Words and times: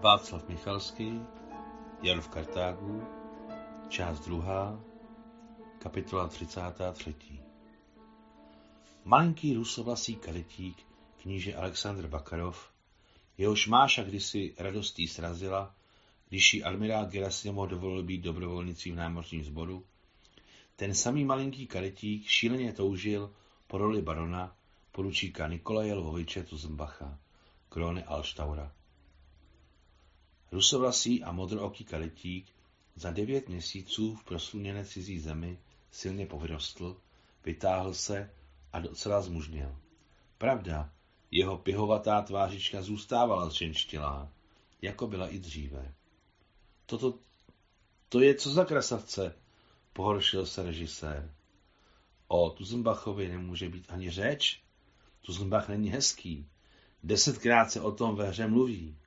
Václav 0.00 0.48
Michalský, 0.48 1.20
Jan 2.02 2.20
v 2.20 2.28
Kartágu, 2.28 3.02
část 3.88 4.20
druhá, 4.20 4.80
kapitola 5.78 6.28
33. 6.28 7.14
Malinký 9.04 9.54
rusovlasý 9.54 10.16
kadetík, 10.16 10.86
kníže 11.22 11.54
Aleksandr 11.54 12.08
Bakarov, 12.08 12.70
jehož 13.38 13.66
Máša 13.66 14.02
kdysi 14.02 14.54
radostí 14.58 15.08
srazila, 15.08 15.74
když 16.28 16.54
jí 16.54 16.64
admirál 16.64 17.06
Gerasimov 17.06 17.70
dovolil 17.70 18.02
být 18.02 18.20
dobrovolnicí 18.20 18.92
v 18.92 18.96
námořním 18.96 19.44
sboru, 19.44 19.86
ten 20.76 20.94
samý 20.94 21.24
malinký 21.24 21.66
kadetík 21.66 22.26
šíleně 22.26 22.72
toužil 22.72 23.32
po 23.66 23.78
roli 23.78 24.02
barona 24.02 24.56
poručíka 24.92 25.48
Nikolaje 25.48 25.94
Lvoviče 25.94 26.42
Tuzembacha, 26.42 27.18
króny 27.68 28.04
Alštaura. 28.04 28.75
Rusovlasý 30.52 31.24
a 31.24 31.32
modrooký 31.32 31.84
kadetík 31.84 32.46
za 32.96 33.10
devět 33.10 33.48
měsíců 33.48 34.14
v 34.14 34.24
prosluněné 34.24 34.84
cizí 34.84 35.18
zemi 35.18 35.58
silně 35.90 36.26
povyrostl, 36.26 36.96
vytáhl 37.44 37.94
se 37.94 38.30
a 38.72 38.80
docela 38.80 39.22
zmužněl. 39.22 39.76
Pravda, 40.38 40.92
jeho 41.30 41.58
pihovatá 41.58 42.22
tvářička 42.22 42.82
zůstávala 42.82 43.48
zženštilá, 43.48 44.32
jako 44.82 45.06
byla 45.06 45.28
i 45.28 45.38
dříve. 45.38 45.94
Toto, 46.86 47.18
to 48.08 48.20
je 48.20 48.34
co 48.34 48.50
za 48.50 48.64
krasavce, 48.64 49.34
pohoršil 49.92 50.46
se 50.46 50.62
režisér. 50.62 51.34
O 52.28 52.50
Tuzenbachovi 52.50 53.28
nemůže 53.28 53.68
být 53.68 53.84
ani 53.88 54.10
řeč. 54.10 54.62
Tuzenbach 55.20 55.68
není 55.68 55.90
hezký. 55.90 56.48
Desetkrát 57.02 57.70
se 57.70 57.80
o 57.80 57.92
tom 57.92 58.16
ve 58.16 58.28
hře 58.28 58.46
mluví. 58.46 58.98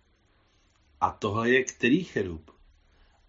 A 1.01 1.11
tohle 1.11 1.49
je 1.49 1.63
který 1.63 2.03
cherub? 2.03 2.51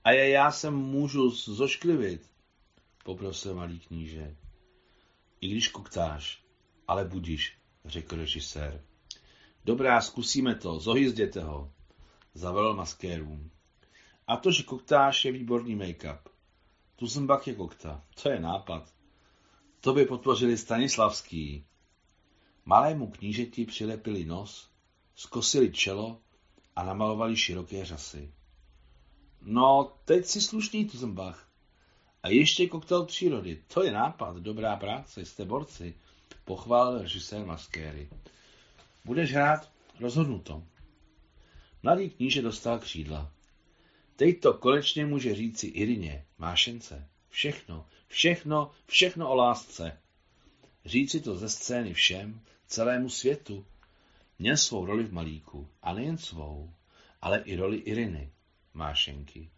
A 0.04 0.10
je 0.10 0.28
já 0.28 0.52
se 0.52 0.70
můžu 0.70 1.30
zošklivit, 1.30 2.30
poprosil 3.04 3.54
malý 3.54 3.80
kníže. 3.80 4.36
I 5.40 5.48
když 5.48 5.68
kuktáš, 5.68 6.44
ale 6.88 7.04
budíš, 7.04 7.58
řekl 7.84 8.16
režisér. 8.16 8.84
Dobrá, 9.64 10.00
zkusíme 10.00 10.54
to, 10.54 10.78
zohyzděte 10.78 11.40
ho, 11.40 11.72
zavelel 12.34 12.74
maskérům. 12.74 13.50
A 14.26 14.36
to, 14.36 14.52
že 14.52 14.62
koktáš, 14.62 15.24
je 15.24 15.32
výborný 15.32 15.76
make-up. 15.76 16.18
Tuzenbach 16.96 17.46
je 17.46 17.54
kokta, 17.54 18.04
to 18.22 18.30
je 18.30 18.40
nápad. 18.40 18.94
To 19.80 19.92
by 19.92 20.04
podpořili 20.04 20.58
Stanislavský. 20.58 21.64
Malému 22.64 23.10
knížeti 23.10 23.66
přilepili 23.66 24.24
nos, 24.24 24.70
skosili 25.14 25.72
čelo 25.72 26.20
a 26.76 26.84
namalovali 26.84 27.36
široké 27.36 27.84
řasy. 27.84 28.32
No, 29.42 29.92
teď 30.04 30.26
si 30.26 30.40
slušný 30.40 30.84
Tuzenbach. 30.84 31.48
A 32.22 32.28
ještě 32.28 32.68
koktel 32.68 33.04
přírody. 33.04 33.62
To 33.74 33.84
je 33.84 33.92
nápad, 33.92 34.36
dobrá 34.36 34.76
práce, 34.76 35.24
jste 35.24 35.44
borci, 35.44 35.94
pochválil 36.44 37.02
režisér 37.02 37.46
Maskéry. 37.46 38.08
Budeš 39.04 39.32
hrát? 39.32 39.70
Rozhodnuto. 40.00 40.62
Mladý 41.82 42.10
kníže 42.10 42.42
dostal 42.42 42.78
křídla. 42.78 43.32
Teď 44.16 44.40
to 44.40 44.54
konečně 44.54 45.06
může 45.06 45.34
říci 45.34 45.66
Irině, 45.66 46.24
mášence. 46.38 47.08
Všechno, 47.28 47.86
všechno, 48.08 48.70
všechno 48.86 49.30
o 49.30 49.34
lásce. 49.34 49.98
Říci 50.84 51.20
to 51.20 51.36
ze 51.36 51.48
scény 51.48 51.94
všem, 51.94 52.40
celému 52.66 53.08
světu. 53.08 53.66
Měl 54.40 54.56
svou 54.56 54.86
roli 54.86 55.04
v 55.04 55.12
malíku. 55.12 55.68
A 55.82 55.94
nejen 55.94 56.18
svou, 56.18 56.74
ale 57.20 57.38
i 57.38 57.56
roli 57.56 57.76
Iriny, 57.76 58.32
mášenky. 58.74 59.50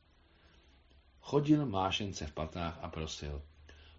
Chodil 1.21 1.67
mášence 1.67 2.27
v 2.27 2.33
patách 2.33 2.79
a 2.83 2.89
prosil. 2.89 3.43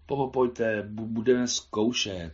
Popojte, 0.06 0.82
budeme 0.88 1.48
zkoušet. 1.48 2.32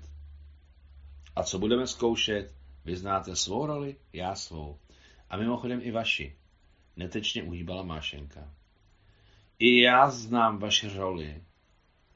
A 1.36 1.42
co 1.42 1.58
budeme 1.58 1.86
zkoušet? 1.86 2.54
Vy 2.84 2.96
znáte 2.96 3.36
svou 3.36 3.66
roli, 3.66 3.96
já 4.12 4.34
svou. 4.34 4.78
A 5.28 5.36
mimochodem 5.36 5.80
i 5.82 5.90
vaši. 5.90 6.36
Netečně 6.96 7.42
uhýbala 7.42 7.82
Mášenka. 7.82 8.54
I 9.58 9.80
já 9.80 10.10
znám 10.10 10.58
vaši 10.58 10.88
roli. 10.88 11.44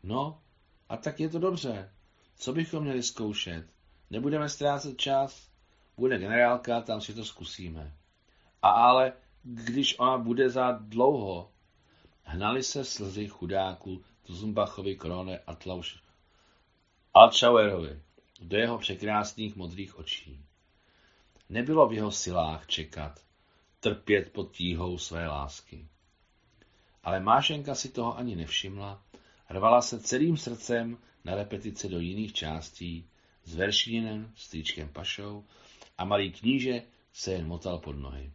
No, 0.02 0.40
a 0.88 0.96
tak 0.96 1.20
je 1.20 1.28
to 1.28 1.38
dobře. 1.38 1.90
Co 2.36 2.52
bychom 2.52 2.82
měli 2.82 3.02
zkoušet? 3.02 3.66
Nebudeme 4.10 4.48
ztrácet 4.48 4.98
čas. 4.98 5.53
Bude 5.96 6.18
generálka, 6.18 6.80
tam 6.80 7.00
si 7.00 7.14
to 7.14 7.24
zkusíme. 7.24 7.92
A 8.62 8.68
ale, 8.68 9.12
když 9.42 9.98
ona 9.98 10.18
bude 10.18 10.50
za 10.50 10.72
dlouho, 10.72 11.50
hnali 12.22 12.62
se 12.62 12.84
slzy 12.84 13.28
chudáků 13.28 14.04
Tuzumbachovi, 14.22 14.96
Krone 14.96 15.38
a 15.38 15.54
Tlauš 15.54 16.04
Altschauerovi 17.14 18.02
do 18.40 18.56
jeho 18.56 18.78
překrásných 18.78 19.56
modrých 19.56 19.98
očí. 19.98 20.44
Nebylo 21.48 21.88
v 21.88 21.92
jeho 21.92 22.10
silách 22.10 22.66
čekat, 22.66 23.20
trpět 23.80 24.32
pod 24.32 24.52
tíhou 24.52 24.98
své 24.98 25.28
lásky. 25.28 25.88
Ale 27.02 27.20
Mášenka 27.20 27.74
si 27.74 27.88
toho 27.88 28.18
ani 28.18 28.36
nevšimla, 28.36 29.02
rvala 29.50 29.82
se 29.82 30.00
celým 30.00 30.36
srdcem 30.36 30.98
na 31.24 31.34
repetice 31.34 31.88
do 31.88 31.98
jiných 31.98 32.32
částí, 32.32 33.08
s 33.44 33.54
veršínem, 33.54 34.32
strýčkem 34.36 34.88
pašou 34.88 35.44
a 35.98 36.04
malý 36.04 36.32
kníže 36.32 36.82
se 37.12 37.32
jen 37.32 37.46
motal 37.46 37.78
pod 37.78 37.96
nohy. 37.96 38.32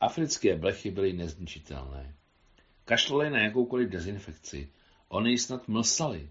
Africké 0.00 0.56
blechy 0.56 0.90
byly 0.90 1.12
nezničitelné. 1.12 2.14
Kašlali 2.84 3.30
na 3.30 3.38
jakoukoliv 3.38 3.88
dezinfekci, 3.88 4.68
oni 5.08 5.38
snad 5.38 5.68
mlsali. 5.68 6.30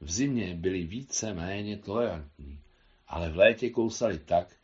V 0.00 0.10
zimě 0.10 0.54
byli 0.54 0.82
více 0.82 1.34
méně 1.34 1.76
tolerantní, 1.76 2.60
ale 3.08 3.30
v 3.30 3.36
létě 3.36 3.70
kousali 3.70 4.18
tak, 4.18 4.56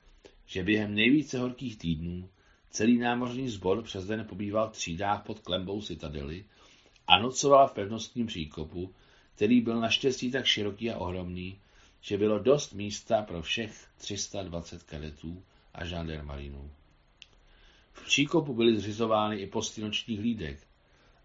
že 0.46 0.62
během 0.62 0.94
nejvíce 0.94 1.38
horkých 1.38 1.78
týdnů 1.78 2.28
celý 2.70 2.98
námořní 2.98 3.48
sbor 3.48 3.82
přes 3.82 4.06
den 4.06 4.26
pobýval 4.28 4.68
v 4.68 4.72
třídách 4.72 5.26
pod 5.26 5.40
klembou 5.40 5.82
citadely 5.82 6.44
a 7.06 7.18
nocoval 7.18 7.68
v 7.68 7.72
pevnostním 7.72 8.26
příkopu, 8.26 8.94
který 9.34 9.60
byl 9.60 9.80
naštěstí 9.80 10.30
tak 10.30 10.46
široký 10.46 10.90
a 10.90 10.98
ohromný, 10.98 11.58
že 12.02 12.18
bylo 12.18 12.38
dost 12.38 12.72
místa 12.72 13.22
pro 13.22 13.42
všech 13.42 13.88
320 13.96 14.82
kadetů 14.82 15.44
a 15.74 15.84
žandarmarinů. 15.84 16.70
V 17.92 18.06
příkopu 18.06 18.54
byly 18.54 18.76
zřizovány 18.76 19.36
i 19.36 19.46
posty 19.46 19.80
nočních 19.80 20.18
hlídek 20.18 20.66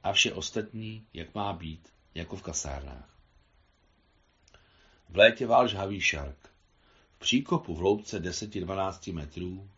a 0.03 0.13
vše 0.13 0.33
ostatní, 0.33 1.05
jak 1.13 1.35
má 1.35 1.53
být, 1.53 1.89
jako 2.15 2.35
v 2.35 2.41
kasárnách. 2.41 3.17
V 5.09 5.17
létě 5.17 5.47
vál 5.47 5.67
žhavý 5.67 6.01
šark. 6.01 6.49
V 7.11 7.19
příkopu 7.19 7.75
v 7.75 7.77
hloubce 7.77 8.19
10-12 8.19 9.13
metrů 9.13 9.69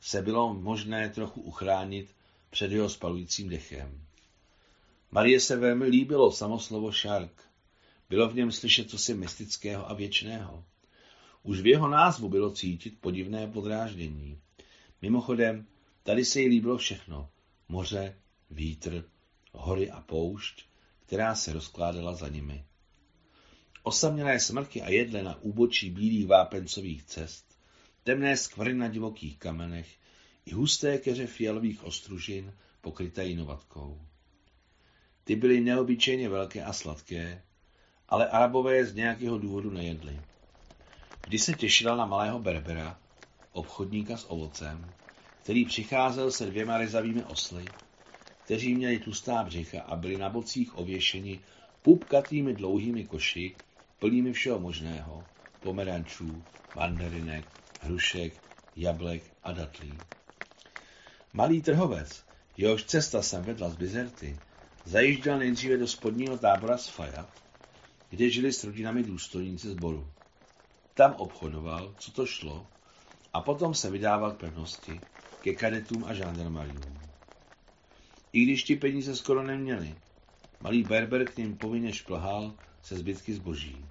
se 0.00 0.22
bylo 0.22 0.54
možné 0.54 1.10
trochu 1.10 1.40
uchránit 1.40 2.14
před 2.50 2.72
jeho 2.72 2.88
spalujícím 2.88 3.48
dechem. 3.48 4.06
Marie 5.10 5.40
se 5.40 5.56
velmi 5.56 5.84
líbilo 5.84 6.32
samoslovo 6.32 6.92
šark. 6.92 7.42
Bylo 8.14 8.28
v 8.28 8.34
něm 8.34 8.52
slyšet 8.52 8.90
cosi 8.90 9.14
mystického 9.14 9.90
a 9.90 9.94
věčného. 9.94 10.64
Už 11.42 11.60
v 11.60 11.66
jeho 11.66 11.88
názvu 11.88 12.28
bylo 12.28 12.50
cítit 12.50 13.00
podivné 13.00 13.46
podráždění. 13.46 14.38
Mimochodem, 15.02 15.66
tady 16.02 16.24
se 16.24 16.40
jí 16.40 16.48
líbilo 16.48 16.78
všechno. 16.78 17.28
Moře, 17.68 18.16
vítr, 18.50 19.04
hory 19.52 19.90
a 19.90 20.00
poušť, 20.00 20.64
která 21.06 21.34
se 21.34 21.52
rozkládala 21.52 22.14
za 22.14 22.28
nimi. 22.28 22.64
Osamělé 23.82 24.40
smrky 24.40 24.82
a 24.82 24.90
jedle 24.90 25.22
na 25.22 25.42
úbočí 25.42 25.90
bílých 25.90 26.26
vápencových 26.26 27.04
cest, 27.04 27.58
temné 28.02 28.36
skvrny 28.36 28.74
na 28.74 28.88
divokých 28.88 29.38
kamenech 29.38 29.98
i 30.46 30.52
husté 30.52 30.98
keře 30.98 31.26
fialových 31.26 31.84
ostružin 31.84 32.52
pokryté 32.80 33.24
jinovatkou. 33.24 34.00
Ty 35.24 35.36
byly 35.36 35.60
neobyčejně 35.60 36.28
velké 36.28 36.64
a 36.64 36.72
sladké, 36.72 37.42
ale 38.08 38.28
arabové 38.28 38.84
z 38.84 38.94
nějakého 38.94 39.38
důvodu 39.38 39.70
nejedli. 39.70 40.20
Když 41.26 41.42
se 41.42 41.52
těšila 41.52 41.96
na 41.96 42.06
malého 42.06 42.38
berbera, 42.38 42.98
obchodníka 43.52 44.16
s 44.16 44.30
ovocem, 44.30 44.90
který 45.42 45.64
přicházel 45.64 46.30
se 46.30 46.46
dvěma 46.46 46.78
rezavými 46.78 47.24
osly, 47.24 47.64
kteří 48.44 48.74
měli 48.74 48.98
tlustá 48.98 49.42
břicha 49.42 49.82
a 49.82 49.96
byli 49.96 50.16
na 50.16 50.28
bocích 50.28 50.78
ověšeni 50.78 51.40
pupkatými 51.82 52.54
dlouhými 52.54 53.04
koši, 53.04 53.54
plnými 53.98 54.32
všeho 54.32 54.58
možného, 54.58 55.24
pomerančů, 55.60 56.44
mandarinek, 56.76 57.44
hrušek, 57.80 58.32
jablek 58.76 59.22
a 59.42 59.52
datlí. 59.52 59.98
Malý 61.32 61.62
trhovec, 61.62 62.24
jehož 62.56 62.84
cesta 62.84 63.22
sem 63.22 63.42
vedla 63.42 63.68
z 63.68 63.76
Bizerty, 63.76 64.38
zajížděl 64.84 65.38
nejdříve 65.38 65.76
do 65.76 65.88
spodního 65.88 66.38
tábora 66.38 66.78
z 66.78 66.88
Faja, 66.88 67.26
kde 68.14 68.30
žili 68.30 68.52
s 68.52 68.64
rodinami 68.64 69.02
důstojníci 69.02 69.68
sboru. 69.68 70.06
Tam 70.94 71.14
obchodoval, 71.14 71.94
co 71.98 72.12
to 72.12 72.26
šlo, 72.26 72.66
a 73.32 73.40
potom 73.40 73.74
se 73.74 73.90
vydával 73.90 74.32
k 74.32 74.40
pevnosti, 74.40 75.00
ke 75.40 75.54
kadetům 75.54 76.04
a 76.04 76.14
žandarmariům. 76.14 76.98
I 78.32 78.42
když 78.42 78.64
ti 78.64 78.76
peníze 78.76 79.16
skoro 79.16 79.42
neměli, 79.42 79.94
malý 80.60 80.82
Berber 80.82 81.24
k 81.24 81.36
ním 81.36 81.56
povinně 81.56 81.92
šplhal 81.92 82.54
se 82.82 82.96
zbytky 82.96 83.34
zboží. 83.34 83.84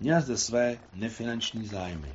Měl 0.00 0.20
zde 0.20 0.36
své 0.36 0.78
nefinanční 0.94 1.66
zájmy. 1.66 2.12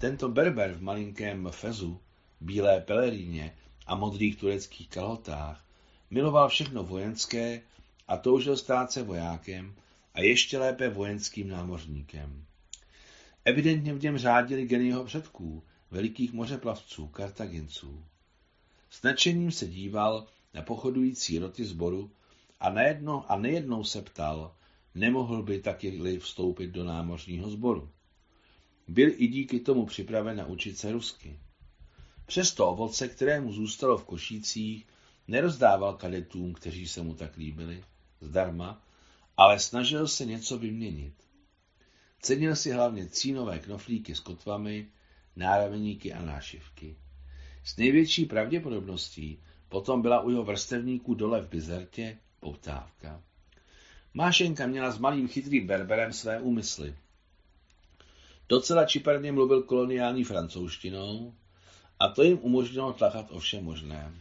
Tento 0.00 0.28
Berber 0.28 0.72
v 0.72 0.82
malinkém 0.82 1.48
fezu, 1.50 2.00
bílé 2.40 2.80
peleríně 2.80 3.56
a 3.86 3.94
modrých 3.94 4.36
tureckých 4.36 4.88
kalhotách 4.88 5.64
miloval 6.10 6.48
všechno 6.48 6.84
vojenské 6.84 7.62
a 8.08 8.16
toužil 8.16 8.56
stát 8.56 8.92
se 8.92 9.02
vojákem 9.02 9.74
a 10.14 10.20
ještě 10.20 10.58
lépe 10.58 10.88
vojenským 10.88 11.48
námořníkem. 11.48 12.44
Evidentně 13.44 13.94
v 13.94 14.02
něm 14.02 14.18
řádili 14.18 14.66
geny 14.66 14.86
jeho 14.86 15.04
předků, 15.04 15.62
velikých 15.90 16.32
mořeplavců, 16.32 17.06
kartaginců. 17.06 18.04
S 18.90 19.02
nadšením 19.02 19.52
se 19.52 19.66
díval 19.66 20.26
na 20.54 20.62
pochodující 20.62 21.38
roty 21.38 21.64
zboru 21.64 22.10
a, 22.60 22.70
nejedno, 22.70 23.32
a 23.32 23.36
nejednou 23.36 23.84
se 23.84 24.02
ptal, 24.02 24.54
nemohl 24.94 25.42
by 25.42 25.60
taky 25.60 26.18
vstoupit 26.18 26.70
do 26.70 26.84
námořního 26.84 27.50
sboru. 27.50 27.90
Byl 28.88 29.10
i 29.16 29.26
díky 29.26 29.60
tomu 29.60 29.86
připraven 29.86 30.36
naučit 30.36 30.78
se 30.78 30.92
rusky. 30.92 31.38
Přesto 32.26 32.68
ovoce, 32.68 33.08
kterému 33.08 33.52
zůstalo 33.52 33.98
v 33.98 34.04
košících, 34.04 34.86
nerozdával 35.28 35.94
kadetům, 35.94 36.52
kteří 36.52 36.88
se 36.88 37.02
mu 37.02 37.14
tak 37.14 37.36
líbili, 37.36 37.84
zdarma, 38.20 38.82
ale 39.42 39.58
snažil 39.58 40.08
se 40.08 40.24
něco 40.24 40.58
vyměnit. 40.58 41.14
Cenil 42.20 42.56
si 42.56 42.70
hlavně 42.70 43.08
cínové 43.08 43.58
knoflíky 43.58 44.14
s 44.14 44.20
kotvami, 44.20 44.88
náraveníky 45.36 46.12
a 46.12 46.22
nášivky. 46.22 46.96
S 47.64 47.76
největší 47.76 48.24
pravděpodobností 48.24 49.42
potom 49.68 50.02
byla 50.02 50.20
u 50.20 50.30
jeho 50.30 50.44
vrstevníků 50.44 51.14
dole 51.14 51.40
v 51.40 51.48
Bizertě 51.48 52.18
poptávka. 52.40 53.22
Mášenka 54.14 54.66
měla 54.66 54.90
s 54.90 54.98
malým 54.98 55.28
chytrým 55.28 55.66
berberem 55.66 56.12
své 56.12 56.40
úmysly. 56.40 56.96
Docela 58.48 58.84
čiperně 58.84 59.32
mluvil 59.32 59.62
koloniální 59.62 60.24
francouzštinou 60.24 61.34
a 61.98 62.08
to 62.08 62.22
jim 62.22 62.38
umožnilo 62.42 62.92
tlachat 62.92 63.30
o 63.30 63.38
vše 63.38 63.60
možné. 63.60 64.14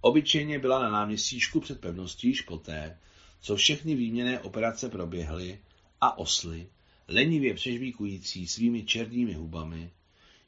Obyčejně 0.00 0.58
byla 0.58 0.82
na 0.82 0.90
náměstíčku 0.90 1.60
před 1.60 1.80
pevností 1.80 2.28
již 2.28 2.40
poté, 2.40 2.98
co 3.40 3.56
všechny 3.56 3.94
výměné 3.94 4.40
operace 4.40 4.88
proběhly 4.88 5.58
a 6.00 6.18
osly, 6.18 6.68
lenivě 7.08 7.54
přežvíkující 7.54 8.48
svými 8.48 8.84
černými 8.84 9.32
hubami, 9.32 9.90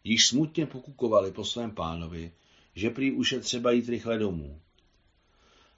již 0.04 0.26
smutně 0.26 0.66
pokukovali 0.66 1.32
po 1.32 1.44
svém 1.44 1.70
pánovi, 1.70 2.32
že 2.74 2.90
prý 2.90 3.12
už 3.12 3.32
je 3.32 3.40
třeba 3.40 3.70
jít 3.70 3.88
rychle 3.88 4.18
domů. 4.18 4.60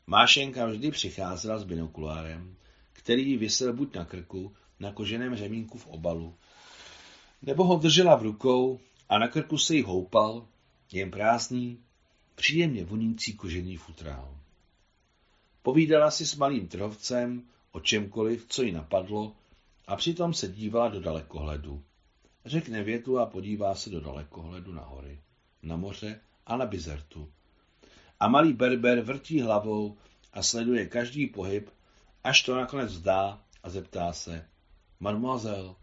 Mášenka 0.06 0.66
vždy 0.66 0.90
přicházela 0.90 1.58
s 1.58 1.64
binokulárem, 1.64 2.56
který 2.92 3.36
vysel 3.36 3.72
buď 3.72 3.94
na 3.94 4.04
krku, 4.04 4.52
na 4.80 4.92
koženém 4.92 5.36
řemínku 5.36 5.78
v 5.78 5.86
obalu, 5.86 6.34
nebo 7.42 7.64
ho 7.64 7.76
držela 7.76 8.16
v 8.16 8.22
rukou 8.22 8.80
a 9.08 9.18
na 9.18 9.28
krku 9.28 9.58
se 9.58 9.74
jí 9.74 9.82
houpal, 9.82 10.46
jen 10.92 11.10
prázdný, 11.10 11.78
příjemně 12.34 12.84
vonící 12.84 13.36
kožený 13.36 13.76
futrál. 13.76 14.39
Povídala 15.62 16.10
si 16.10 16.26
s 16.26 16.36
malým 16.36 16.68
trhovcem 16.68 17.42
o 17.72 17.80
čemkoliv, 17.80 18.46
co 18.48 18.62
jí 18.62 18.72
napadlo, 18.72 19.36
a 19.86 19.96
přitom 19.96 20.34
se 20.34 20.48
dívala 20.48 20.88
do 20.88 21.00
dalekohledu. 21.00 21.82
Řekne 22.44 22.82
větu 22.82 23.18
a 23.18 23.26
podívá 23.26 23.74
se 23.74 23.90
do 23.90 24.00
dalekohledu 24.00 24.72
na 24.72 24.82
hory, 24.82 25.20
na 25.62 25.76
moře 25.76 26.20
a 26.46 26.56
na 26.56 26.66
bizertu. 26.66 27.32
A 28.20 28.28
malý 28.28 28.52
berber 28.52 29.00
vrtí 29.00 29.40
hlavou 29.40 29.98
a 30.32 30.42
sleduje 30.42 30.86
každý 30.86 31.26
pohyb, 31.26 31.70
až 32.24 32.42
to 32.42 32.56
nakonec 32.56 32.90
zdá 32.90 33.44
a 33.62 33.70
zeptá 33.70 34.12
se, 34.12 34.48
mademoiselle, 35.00 35.74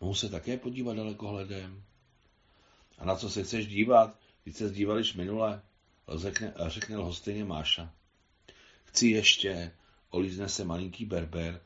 mohu 0.00 0.14
se 0.14 0.28
také 0.28 0.56
podívat 0.56 0.96
dalekohledem? 0.96 1.82
A 2.98 3.04
na 3.04 3.16
co 3.16 3.30
se 3.30 3.42
chceš 3.42 3.66
dívat? 3.66 4.18
Když 4.44 4.56
se 4.56 4.68
zdívališ 4.68 5.14
minule, 5.14 5.62
řekne, 6.16 6.54
řekne 6.66 6.96
lhostejně 6.96 7.44
Máša. 7.44 7.92
Chci 8.92 9.06
ještě, 9.06 9.72
olízne 10.10 10.48
se 10.48 10.64
malinký 10.64 11.04
berber 11.04 11.60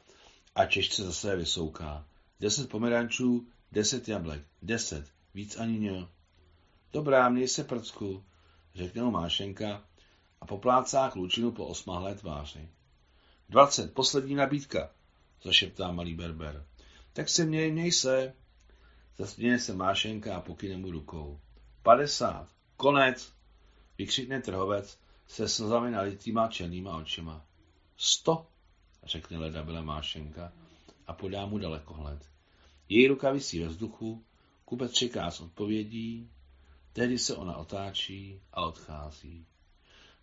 a 0.54 0.66
těžce 0.66 1.04
zase 1.04 1.36
vysouká. 1.36 2.06
Deset 2.40 2.68
pomerančů, 2.70 3.46
deset 3.72 4.08
jablek, 4.08 4.42
deset, 4.62 5.06
víc 5.34 5.56
ani 5.56 5.78
ne. 5.78 6.06
Dobrá, 6.92 7.28
měj 7.28 7.48
se 7.48 7.64
prcku, 7.64 8.24
řekne 8.74 9.02
mu 9.02 9.10
Mášenka 9.10 9.84
a 10.40 10.46
poplácá 10.46 11.10
klučinu 11.10 11.52
po 11.52 11.66
osmahlé 11.66 12.14
tváři. 12.14 12.68
Dvacet, 13.48 13.94
poslední 13.94 14.34
nabídka, 14.34 14.90
zašeptá 15.42 15.92
malý 15.92 16.14
berber. 16.14 16.66
Tak 17.12 17.28
se 17.28 17.44
měj, 17.44 17.72
měj 17.72 17.92
se. 17.92 18.34
Zasměje 19.18 19.58
se 19.58 19.74
Mášenka 19.74 20.36
a 20.36 20.40
pokyne 20.40 20.76
mu 20.76 20.90
rukou. 20.90 21.40
Padesát, 21.82 22.48
konec, 22.76 23.32
vykřikne 23.98 24.42
trhovec 24.42 24.98
se 25.26 25.48
slzami 25.48 25.90
nalitýma 25.90 26.48
černýma 26.48 26.96
očima. 26.96 27.44
Sto, 27.96 28.46
řekne 29.04 29.38
ledabile 29.38 29.82
Mášenka 29.82 30.52
a 31.06 31.12
podá 31.12 31.46
mu 31.46 31.58
dalekohled. 31.58 32.30
Její 32.88 33.06
ruka 33.06 33.30
visí 33.30 33.60
ve 33.60 33.68
vzduchu, 33.68 34.24
kupec 34.64 34.92
čeká 34.92 35.30
s 35.30 35.40
odpovědí, 35.40 36.30
tehdy 36.92 37.18
se 37.18 37.36
ona 37.36 37.56
otáčí 37.56 38.40
a 38.52 38.62
odchází. 38.62 39.46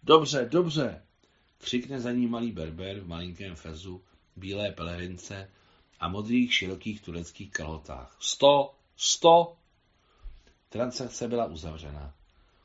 Dobře, 0.04 0.48
dobře, 0.52 1.04
křikne 1.58 2.00
za 2.00 2.12
ní 2.12 2.28
malý 2.28 2.52
berber 2.52 3.00
v 3.00 3.08
malinkém 3.08 3.56
fezu, 3.56 4.04
bílé 4.36 4.72
pelerince 4.72 5.50
a 6.00 6.08
modrých 6.08 6.54
širokých 6.54 7.02
tureckých 7.02 7.52
kalhotách. 7.52 8.18
Sto, 8.20 8.76
sto! 8.96 9.58
Transakce 10.70 11.28
byla 11.28 11.46
uzavřena. 11.46 12.14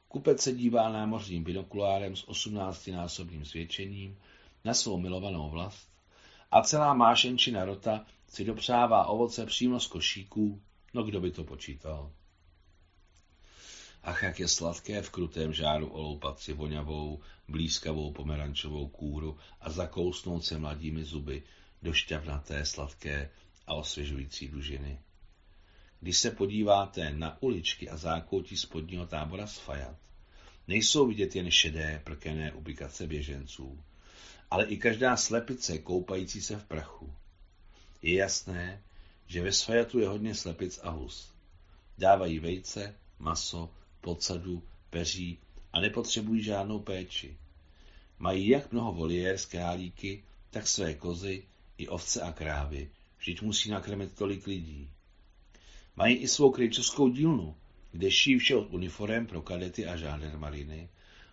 Kupec 0.09 0.43
se 0.43 0.53
dívá 0.53 0.89
námořním 0.89 1.45
binokulárem 1.45 2.17
s 2.17 2.29
18-násobným 2.29 3.43
svědčením 3.43 4.19
na 4.65 4.75
svou 4.75 5.01
milovanou 5.01 5.51
vlast 5.51 5.89
a 6.51 6.63
celá 6.63 6.95
mášenčina 6.95 7.65
rota 7.65 8.07
si 8.29 8.45
dopřává 8.45 9.07
ovoce 9.07 9.47
přímo 9.47 9.81
z 9.81 9.87
košíků, 9.87 10.63
no 10.95 11.03
kdo 11.03 11.21
by 11.21 11.31
to 11.31 11.45
počítal. 11.45 12.13
Ach, 14.03 14.23
jak 14.23 14.41
je 14.41 14.49
sladké 14.49 15.03
v 15.03 15.11
krutém 15.11 15.53
žáru 15.53 15.89
oloupat 15.89 16.41
si 16.41 16.53
voňavou, 16.53 17.21
blízkavou 17.49 18.13
pomerančovou 18.13 18.89
kůru 18.89 19.39
a 19.61 19.71
zakousnout 19.71 20.45
se 20.45 20.59
mladými 20.59 21.05
zuby 21.05 21.43
do 21.83 21.93
šťavnaté, 21.93 22.67
sladké 22.67 23.31
a 23.67 23.75
osvěžující 23.75 24.49
dužiny. 24.49 24.99
Když 26.01 26.19
se 26.19 26.31
podíváte 26.31 27.13
na 27.13 27.43
uličky 27.43 27.89
a 27.89 27.97
zákoutí 27.97 28.57
spodního 28.57 29.07
tábora 29.07 29.47
z 29.47 29.59
Fajat, 29.59 30.08
nejsou 30.69 31.07
vidět 31.07 31.37
jen 31.37 31.51
šedé, 31.51 32.01
prkené 32.05 32.53
ubikace 32.53 33.07
běženců, 33.07 33.79
ale 34.51 34.67
i 34.67 34.77
každá 34.77 35.17
slepice 35.17 35.79
koupající 35.79 36.43
se 36.43 36.57
v 36.57 36.65
prachu. 36.65 37.13
Je 38.03 38.15
jasné, 38.15 38.83
že 39.27 39.43
ve 39.43 39.53
Sfajatu 39.53 39.99
je 39.99 40.09
hodně 40.09 40.35
slepic 40.35 40.81
a 40.83 40.91
hus. 40.91 41.33
Dávají 41.99 42.39
vejce, 42.39 42.95
maso, 43.19 43.71
podsadu, 44.01 44.63
peří 44.91 45.39
a 45.73 45.81
nepotřebují 45.81 46.43
žádnou 46.43 46.79
péči. 46.79 47.37
Mají 48.19 48.49
jak 48.49 48.73
mnoho 48.73 48.93
voliér 48.93 49.39
z 49.39 49.45
králíky, 49.45 50.25
tak 50.51 50.69
své 50.69 50.95
kozy, 50.95 51.45
i 51.79 51.89
ovce 51.89 52.21
a 52.21 52.33
krávy. 52.33 52.91
Vždyť 53.19 53.43
musí 53.43 53.71
nakrmit 53.71 54.15
tolik 54.15 54.47
lidí. 54.47 54.91
Mají 55.97 56.17
i 56.17 56.29
svou 56.29 56.51
krejčovskou 56.51 57.09
dílnu, 57.09 57.57
kde 57.93 58.09
vše 58.09 58.57
od 58.57 58.73
uniform 58.73 59.27
pro 59.27 59.43
kadety 59.43 59.87
a 59.87 59.97
žándarmariny, 59.97 60.89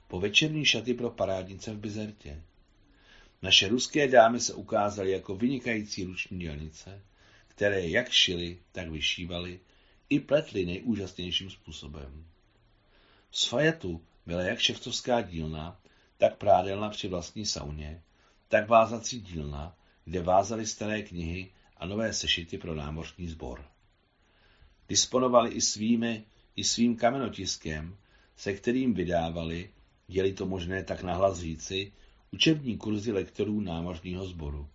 po 0.07 0.19
večerní 0.19 0.65
šaty 0.65 0.93
pro 0.93 1.09
parádnice 1.09 1.73
v 1.73 1.77
Bizertě. 1.77 2.41
Naše 3.41 3.67
ruské 3.67 4.07
dámy 4.07 4.39
se 4.39 4.53
ukázaly 4.53 5.11
jako 5.11 5.35
vynikající 5.35 6.03
ruční 6.03 6.39
dělnice, 6.39 7.01
které 7.47 7.87
jak 7.87 8.09
šily, 8.09 8.59
tak 8.71 8.89
vyšívaly, 8.89 9.59
i 10.09 10.19
pletly 10.19 10.65
nejúžasnějším 10.65 11.49
způsobem. 11.49 12.25
Z 13.31 13.47
Fajetu 13.47 14.01
byla 14.25 14.41
jak 14.41 14.59
šeftovská 14.59 15.21
dílna, 15.21 15.79
tak 16.17 16.37
prádelna 16.37 16.89
při 16.89 17.07
vlastní 17.07 17.45
sauně, 17.45 18.03
tak 18.47 18.69
vázací 18.69 19.21
dílna, 19.21 19.75
kde 20.05 20.21
vázali 20.21 20.65
staré 20.65 21.01
knihy 21.01 21.51
a 21.77 21.85
nové 21.85 22.13
sešity 22.13 22.57
pro 22.57 22.75
námořní 22.75 23.27
sbor. 23.27 23.65
Disponovali 24.89 25.51
i 25.51 25.61
svými, 25.61 26.25
i 26.55 26.63
svým 26.63 26.95
kamenotiskem, 26.95 27.97
se 28.37 28.53
kterým 28.53 28.93
vydávali, 28.93 29.69
je 30.07 30.33
to 30.33 30.45
možné 30.45 30.83
tak 30.83 31.03
nahlas 31.03 31.39
říci, 31.39 31.91
učební 32.31 32.77
kurzy 32.77 33.11
lektorů 33.11 33.61
námořního 33.61 34.27
sboru. 34.27 34.67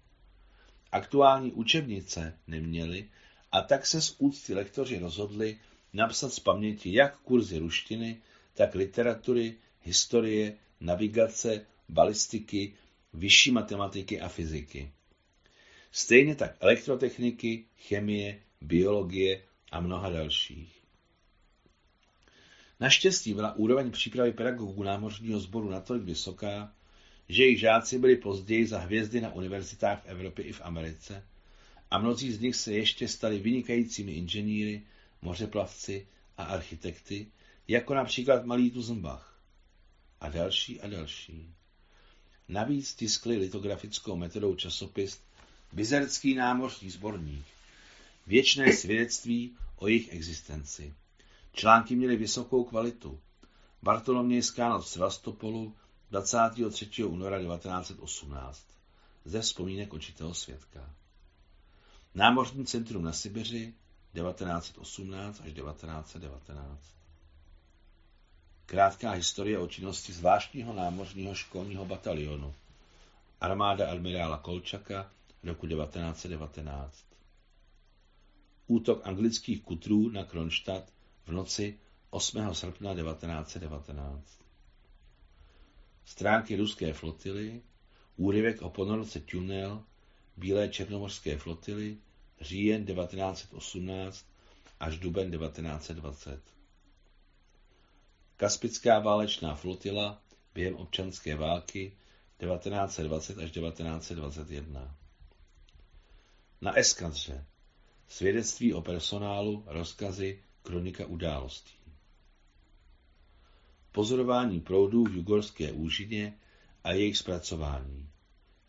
Aktuální 0.93 1.53
učebnice 1.53 2.39
neměli 2.47 3.09
a 3.53 3.63
tak 3.63 3.87
se 3.87 4.03
z 4.03 4.15
úcty 4.19 4.55
lektoři 4.55 4.99
rozhodli, 4.99 5.59
napsat 5.93 6.33
z 6.33 6.41
paměti 6.41 6.93
jak 6.93 7.19
kurzy 7.19 7.59
ruštiny, 7.59 8.23
tak 8.55 8.75
literatury, 8.75 9.55
historie, 9.83 10.57
navigace, 10.81 11.67
balistiky, 11.89 12.75
vyšší 13.13 13.51
matematiky 13.51 14.21
a 14.21 14.29
fyziky. 14.29 14.91
Stejně 15.93 16.35
tak 16.35 16.57
elektrotechniky, 16.61 17.65
chemie, 17.77 18.41
biologie 18.61 19.43
a 19.73 19.81
mnoha 19.81 20.11
dalších. 20.11 20.80
Naštěstí 22.81 23.35
byla 23.35 23.53
úroveň 23.53 23.91
přípravy 23.91 24.33
pedagogů 24.33 24.83
námořního 24.83 25.41
sboru 25.41 25.71
natolik 25.71 26.03
vysoká, 26.03 26.73
že 27.29 27.43
jejich 27.43 27.59
žáci 27.59 27.99
byli 27.99 28.17
později 28.17 28.67
za 28.67 28.79
hvězdy 28.79 29.21
na 29.21 29.33
univerzitách 29.33 30.03
v 30.03 30.07
Evropě 30.07 30.45
i 30.45 30.53
v 30.53 30.61
Americe 30.65 31.25
a 31.91 31.99
mnozí 31.99 32.33
z 32.33 32.41
nich 32.41 32.57
se 32.57 32.73
ještě 32.73 33.09
stali 33.09 33.39
vynikajícími 33.39 34.13
inženýry, 34.13 34.83
mořeplavci 35.23 36.07
a 36.37 36.45
architekty, 36.45 37.27
jako 37.69 37.95
například 37.95 38.45
malý 38.45 38.71
Tuzenbach. 38.71 39.41
A 40.21 40.29
další 40.29 40.81
a 40.81 40.89
další. 40.89 41.55
Navíc 42.49 42.95
tiskli 42.95 43.37
litografickou 43.37 44.17
metodou 44.17 44.55
časopis 44.55 45.21
Bizerský 45.73 46.35
námořní 46.35 46.91
sborník. 46.91 47.45
Věčné 48.27 48.73
svědectví 48.73 49.57
o 49.77 49.89
jejich 49.89 50.13
existenci. 50.13 50.95
Články 51.52 51.97
měly 51.97 52.16
vysokou 52.16 52.64
kvalitu. 52.64 53.21
Bartolomějská 53.83 54.69
noc 54.69 54.85
v 54.85 54.88
Sevastopolu 54.88 55.76
23. 56.11 57.04
února 57.04 57.38
1918. 57.38 58.66
Ze 59.25 59.40
vzpomínek 59.40 59.92
očitého 59.92 60.35
svědka. 60.35 60.90
Námořní 62.14 62.66
centrum 62.66 63.04
na 63.04 63.12
Sibiři 63.12 63.75
1918 64.14 65.40
až 65.40 65.52
1919. 65.52 66.80
Krátká 68.66 69.11
historie 69.11 69.59
o 69.59 69.66
činnosti 69.66 70.12
zvláštního 70.12 70.73
námořního 70.73 71.35
školního 71.35 71.85
batalionu. 71.85 72.54
Armáda 73.40 73.90
admirála 73.90 74.38
Kolčaka 74.38 75.11
roku 75.42 75.66
1919. 75.66 77.04
Útok 78.66 79.07
anglických 79.07 79.62
kutrů 79.62 80.11
na 80.11 80.25
Kronstadt 80.25 80.92
v 81.27 81.33
noci 81.33 81.79
8. 82.11 82.55
srpna 82.55 82.95
1919. 82.95 84.41
Stránky 86.05 86.57
ruské 86.57 86.93
flotily, 86.93 87.62
úryvek 88.17 88.62
o 88.62 88.71
ponorce 88.71 89.21
Tunel, 89.21 89.85
Bílé 90.37 90.69
černomorské 90.69 91.39
flotily, 91.39 91.99
říjen 92.41 92.87
1918 92.87 94.27
až 94.81 94.99
duben 94.99 95.31
1920. 95.31 96.41
Kaspická 98.37 98.99
válečná 98.99 99.55
flotila 99.55 100.23
během 100.55 100.77
občanské 100.77 101.37
války 101.37 101.97
1920 102.39 103.39
až 103.39 103.50
1921. 103.50 104.97
Na 106.61 106.79
eskadře. 106.79 107.47
Svědectví 108.09 108.75
o 108.75 108.83
personálu, 108.83 109.65
rozkazy, 109.67 110.43
kronika 110.71 111.07
událostí. 111.07 111.75
Pozorování 113.93 114.61
proudů 114.61 115.05
v 115.05 115.15
Jugorské 115.15 115.73
úžině 115.73 116.39
a 116.85 116.93
jejich 116.93 117.17
zpracování. 117.19 118.09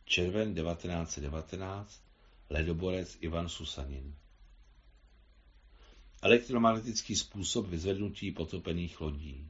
Červen 0.06 0.56
1919, 0.56 2.02
ledoborec 2.50 3.18
Ivan 3.22 3.50
Susanin. 3.50 4.16
Elektromagnetický 6.22 7.16
způsob 7.16 7.68
vyzvednutí 7.68 8.32
potopených 8.32 9.02
lodí. 9.02 9.48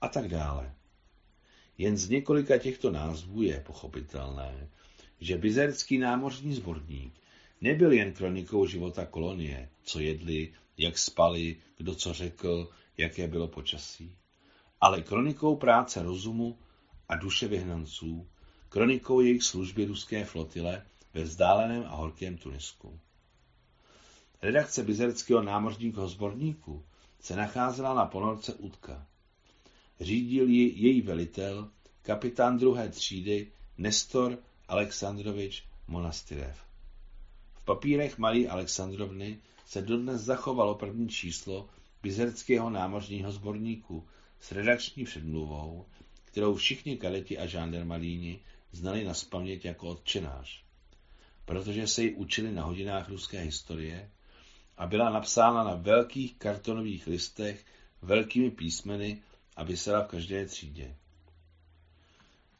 A 0.00 0.08
tak 0.08 0.28
dále. 0.28 0.74
Jen 1.78 1.96
z 1.96 2.08
několika 2.08 2.58
těchto 2.58 2.90
názvů 2.90 3.42
je 3.42 3.60
pochopitelné, 3.60 4.68
že 5.20 5.38
bizerský 5.38 5.98
námořní 5.98 6.54
zborník 6.54 7.14
nebyl 7.60 7.92
jen 7.92 8.12
kronikou 8.12 8.66
života 8.66 9.06
kolonie, 9.06 9.68
co 9.82 10.00
jedli, 10.00 10.52
jak 10.76 10.98
spali, 10.98 11.56
kdo 11.76 11.94
co 11.94 12.12
řekl, 12.12 12.70
jaké 12.96 13.28
bylo 13.28 13.48
počasí, 13.48 14.16
ale 14.80 15.02
kronikou 15.02 15.56
práce 15.56 16.02
rozumu 16.02 16.58
a 17.08 17.16
duše 17.16 17.48
vyhnanců, 17.48 18.28
kronikou 18.68 19.20
jejich 19.20 19.42
služby 19.42 19.84
ruské 19.84 20.24
flotile 20.24 20.86
ve 21.14 21.22
vzdáleném 21.22 21.84
a 21.86 21.94
horkém 21.96 22.38
Tunisku. 22.38 23.00
Redakce 24.42 24.82
bizerského 24.82 25.42
námořního 25.42 26.08
sborníku 26.08 26.84
se 27.20 27.36
nacházela 27.36 27.94
na 27.94 28.06
ponorce 28.06 28.54
Utka. 28.54 29.06
Řídil 30.00 30.48
ji 30.48 30.72
její 30.86 31.02
velitel, 31.02 31.70
kapitán 32.02 32.58
druhé 32.58 32.88
třídy 32.88 33.52
Nestor 33.78 34.38
Alexandrovič 34.68 35.64
Monastyrev. 35.86 36.67
Papírech 37.68 38.18
Marie 38.18 38.48
Alexandrovny 38.48 39.38
se 39.66 39.82
dodnes 39.82 40.20
zachovalo 40.20 40.74
první 40.74 41.08
číslo 41.08 41.68
bizerského 42.02 42.70
námořního 42.70 43.32
sborníku 43.32 44.08
s 44.40 44.52
redakční 44.52 45.04
předmluvou, 45.04 45.86
kterou 46.24 46.54
všichni 46.54 46.96
kadeti 46.96 47.38
a 47.38 47.46
žandarmalíni 47.46 48.40
znali 48.72 49.04
na 49.04 49.14
spaměť 49.14 49.64
jako 49.64 49.88
odčenář, 49.88 50.62
protože 51.44 51.86
se 51.86 52.02
ji 52.02 52.14
učili 52.14 52.52
na 52.52 52.64
hodinách 52.64 53.08
ruské 53.08 53.40
historie 53.40 54.10
a 54.76 54.86
byla 54.86 55.10
napsána 55.10 55.64
na 55.64 55.74
velkých 55.74 56.38
kartonových 56.38 57.06
listech 57.06 57.64
velkými 58.02 58.50
písmeny 58.50 59.22
a 59.56 59.64
vysela 59.64 60.02
v 60.02 60.08
každé 60.08 60.46
třídě. 60.46 60.96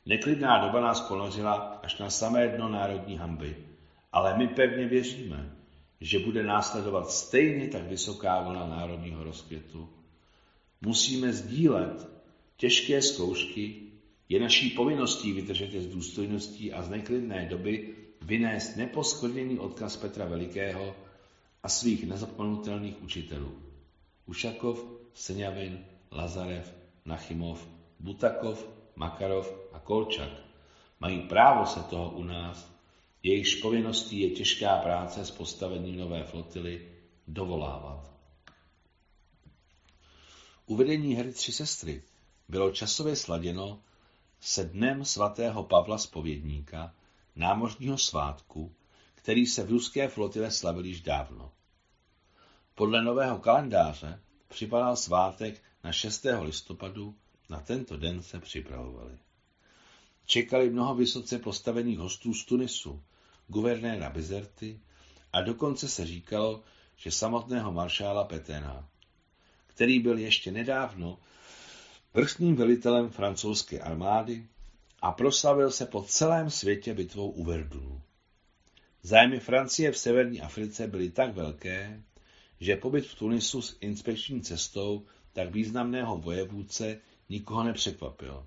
Neklidná 0.07 0.67
doba 0.67 0.81
nás 0.81 1.01
ponořila 1.01 1.55
až 1.83 1.99
na 1.99 2.11
samé 2.11 2.49
dno 2.49 2.69
národní 2.69 3.17
hamby, 3.17 3.68
ale 4.13 4.39
my 4.39 4.49
pevně 4.49 4.87
věříme, 4.87 5.57
že 6.01 6.19
bude 6.19 6.43
následovat 6.43 7.11
stejně 7.11 7.69
tak 7.69 7.83
vysoká 7.83 8.43
vlna 8.43 8.67
národního 8.67 9.25
rozkvětu. 9.25 9.89
Musíme 10.81 11.33
sdílet 11.33 12.09
těžké 12.57 13.03
zkoušky, 13.03 13.83
je 14.29 14.41
naší 14.41 14.71
povinností 14.71 15.33
vydržet 15.33 15.75
je 15.75 15.81
s 15.81 15.87
důstojností 15.87 16.73
a 16.73 16.83
z 16.83 16.89
neklidné 16.89 17.47
doby 17.47 17.95
vynést 18.23 18.77
neposkvrněný 18.77 19.59
odkaz 19.59 19.97
Petra 19.97 20.25
Velikého 20.25 20.97
a 21.63 21.69
svých 21.69 22.07
nezapomenutelných 22.07 23.03
učitelů. 23.03 23.59
Ušakov, 24.27 24.85
Seňavin, 25.15 25.85
Lazarev, 26.13 26.75
Nachimov, 27.05 27.69
Butakov, 28.01 28.69
Makarov 28.97 29.55
a 29.73 29.79
Kolčak 29.79 30.31
mají 31.01 31.21
právo 31.21 31.67
se 31.67 31.81
toho 31.81 32.11
u 32.11 32.23
nás, 32.23 32.78
jejichž 33.23 33.55
povinností 33.55 34.21
je 34.21 34.31
těžká 34.31 34.77
práce 34.77 35.25
s 35.25 35.31
postavením 35.31 35.97
nové 35.97 36.25
flotily, 36.25 36.89
dovolávat. 37.29 38.13
Uvedení 40.67 41.15
hry 41.15 41.33
Tři 41.33 41.53
sestry 41.53 42.03
bylo 42.49 42.71
časově 42.71 43.17
sladěno 43.17 43.83
se 44.41 44.65
dnem 44.65 45.05
svatého 45.05 45.65
Pavla 45.65 45.99
Spovědníka, 45.99 46.95
námořního 47.37 47.99
svátku, 47.99 48.75
který 49.15 49.47
se 49.47 49.63
v 49.63 49.71
ruské 49.71 50.09
flotile 50.09 50.51
slavil 50.51 50.85
již 50.85 51.01
dávno. 51.01 51.53
Podle 52.75 53.03
nového 53.03 53.39
kalendáře 53.39 54.21
připadal 54.49 54.97
svátek 54.97 55.63
na 55.85 55.93
6. 55.93 56.27
listopadu, 56.41 57.15
na 57.51 57.61
tento 57.61 57.97
den 57.97 58.23
se 58.23 58.41
připravovali. 58.41 59.19
Čekali 60.27 60.71
mnoho 60.71 60.95
vysoce 60.95 61.39
postavených 61.39 61.99
hostů 61.99 62.35
z 62.35 62.45
Tunisu, 62.45 63.03
guvernéra 63.49 64.11
Bizerty 64.11 64.81
a 65.33 65.41
dokonce 65.41 65.89
se 65.89 66.07
říkalo, 66.07 66.63
že 66.97 67.11
samotného 67.11 67.73
maršála 67.73 68.25
Petena, 68.25 68.89
který 69.67 69.99
byl 70.01 70.19
ještě 70.19 70.53
nedávno 70.53 71.19
vrchním 72.15 72.57
velitelem 72.57 73.11
francouzské 73.11 73.81
armády 73.81 74.47
a 75.03 75.13
proslavil 75.13 75.71
se 75.71 75.87
po 75.87 76.03
celém 76.03 76.51
světě 76.51 76.95
bitvou 76.95 77.31
u 77.31 77.45
Verdunu. 77.45 78.03
Zájmy 79.03 79.41
Francie 79.41 79.93
v 79.93 79.99
severní 79.99 80.41
Africe 80.41 80.87
byly 80.87 81.11
tak 81.11 81.35
velké, 81.35 82.03
že 82.61 82.77
pobyt 82.77 83.07
v 83.07 83.15
Tunisu 83.15 83.63
s 83.63 83.77
inspekční 83.81 84.43
cestou 84.43 85.07
tak 85.33 85.51
významného 85.51 86.19
vojevůdce 86.19 87.01
nikoho 87.29 87.63
nepřekvapil. 87.63 88.47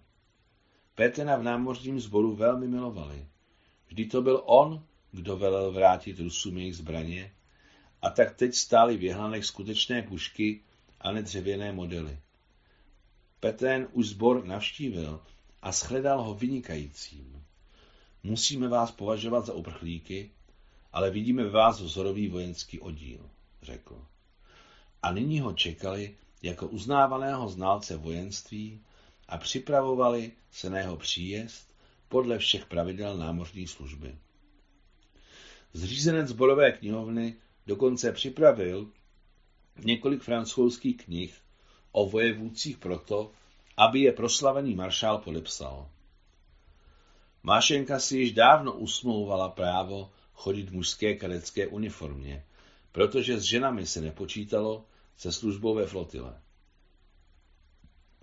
Pétena 0.95 1.35
v 1.37 1.43
námořním 1.43 1.99
sboru 1.99 2.35
velmi 2.35 2.67
milovali. 2.67 3.27
Vždy 3.87 4.05
to 4.05 4.21
byl 4.21 4.41
on, 4.45 4.83
kdo 5.11 5.37
velel 5.37 5.71
vrátit 5.71 6.19
Rusům 6.19 6.57
jejich 6.57 6.75
zbraně, 6.75 7.31
a 8.01 8.09
tak 8.09 8.35
teď 8.35 8.55
stály 8.55 8.97
v 8.97 9.03
jehlanech 9.03 9.45
skutečné 9.45 10.01
pušky 10.01 10.61
a 11.01 11.11
ne 11.11 11.21
dřevěné 11.23 11.71
modely. 11.71 12.19
Petén 13.39 13.87
už 13.91 14.07
sbor 14.07 14.45
navštívil 14.45 15.21
a 15.61 15.71
shledal 15.71 16.21
ho 16.21 16.33
vynikajícím. 16.33 17.43
Musíme 18.23 18.67
vás 18.67 18.91
považovat 18.91 19.45
za 19.45 19.53
uprchlíky, 19.53 20.31
ale 20.93 21.11
vidíme 21.11 21.43
ve 21.43 21.49
vás 21.49 21.81
vzorový 21.81 22.27
vojenský 22.27 22.79
oddíl, 22.79 23.29
řekl. 23.61 24.05
a 25.03 25.11
nyní 25.11 25.39
ho 25.39 25.53
čekali 25.53 26.15
jako 26.41 26.67
uznávaného 26.67 27.49
znalce 27.49 27.97
vojenství 27.97 28.81
a 29.27 29.37
připravovali 29.37 30.31
se 30.51 30.69
na 30.69 30.77
jeho 30.77 30.97
příjezd 30.97 31.67
podle 32.09 32.37
všech 32.37 32.65
pravidel 32.65 33.17
námořní 33.17 33.67
služby. 33.67 34.15
Zřízenec 35.73 36.27
zborové 36.27 36.71
knihovny 36.71 37.35
dokonce 37.67 38.11
připravil 38.11 38.91
několik 39.83 40.21
francouzských 40.21 41.05
knih 41.05 41.41
o 41.91 42.09
vojevůdcích 42.09 42.77
proto, 42.77 43.31
aby 43.77 43.99
je 43.99 44.11
proslavený 44.11 44.75
maršál 44.75 45.17
podepsal. 45.17 45.89
Mášenka 47.43 47.99
si 47.99 48.17
již 48.17 48.31
dávno 48.31 48.73
usmlouvala 48.73 49.49
právo 49.49 50.11
chodit 50.33 50.69
v 50.69 50.73
mužské 50.73 51.15
kadecké 51.15 51.67
uniformě, 51.67 52.45
protože 52.91 53.39
s 53.39 53.43
ženami 53.43 53.85
se 53.85 54.01
nepočítalo 54.01 54.85
se 55.17 55.31
službou 55.31 55.75
ve 55.75 55.87
flotile. 55.87 56.41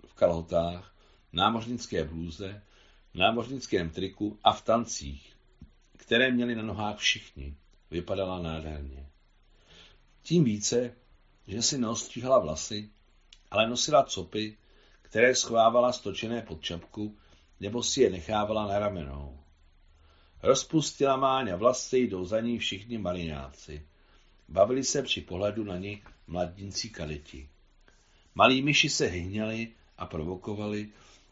V 0.07 0.13
kalhotách, 0.13 0.95
námořnické 1.33 2.03
blůze, 2.03 2.63
námořnickém 3.13 3.89
triku 3.89 4.39
a 4.43 4.53
v 4.53 4.61
tancích, 4.61 5.28
které 6.09 6.31
měli 6.31 6.55
na 6.55 6.63
nohách 6.63 6.97
všichni, 6.97 7.55
vypadala 7.91 8.41
nádherně. 8.41 9.05
Tím 10.21 10.43
více, 10.43 10.93
že 11.47 11.61
si 11.61 11.77
neostříhala 11.77 12.39
vlasy, 12.39 12.89
ale 13.51 13.69
nosila 13.69 14.03
copy, 14.03 14.57
které 15.01 15.35
schovávala 15.35 15.93
stočené 15.93 16.41
pod 16.41 16.61
čapku 16.61 17.17
nebo 17.59 17.83
si 17.83 18.01
je 18.01 18.09
nechávala 18.09 18.67
na 18.67 18.79
ramenou. 18.79 19.39
Rozpustila 20.43 21.17
máň 21.17 21.49
a 21.49 21.55
vlasy 21.55 21.97
jdou 21.99 22.25
za 22.25 22.41
ní 22.41 22.59
všichni 22.59 22.97
marináci. 22.97 23.87
Bavili 24.47 24.83
se 24.83 25.01
při 25.01 25.21
pohledu 25.21 25.63
na 25.63 25.77
ní 25.77 26.03
mladincí 26.27 26.89
kadeti. 26.89 27.49
Malí 28.35 28.61
myši 28.61 28.89
se 28.89 29.05
hyhněli 29.05 29.71
a 29.97 30.05
provokovali 30.05 30.89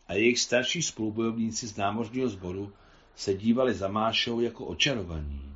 a 0.07 0.13
jejich 0.13 0.39
starší 0.39 0.81
spolubojovníci 0.81 1.67
z 1.67 1.77
námořního 1.77 2.29
sboru 2.29 2.73
se 3.17 3.33
dívali 3.33 3.73
za 3.73 3.87
Mášou 3.87 4.39
jako 4.39 4.65
očarovaní. 4.65 5.55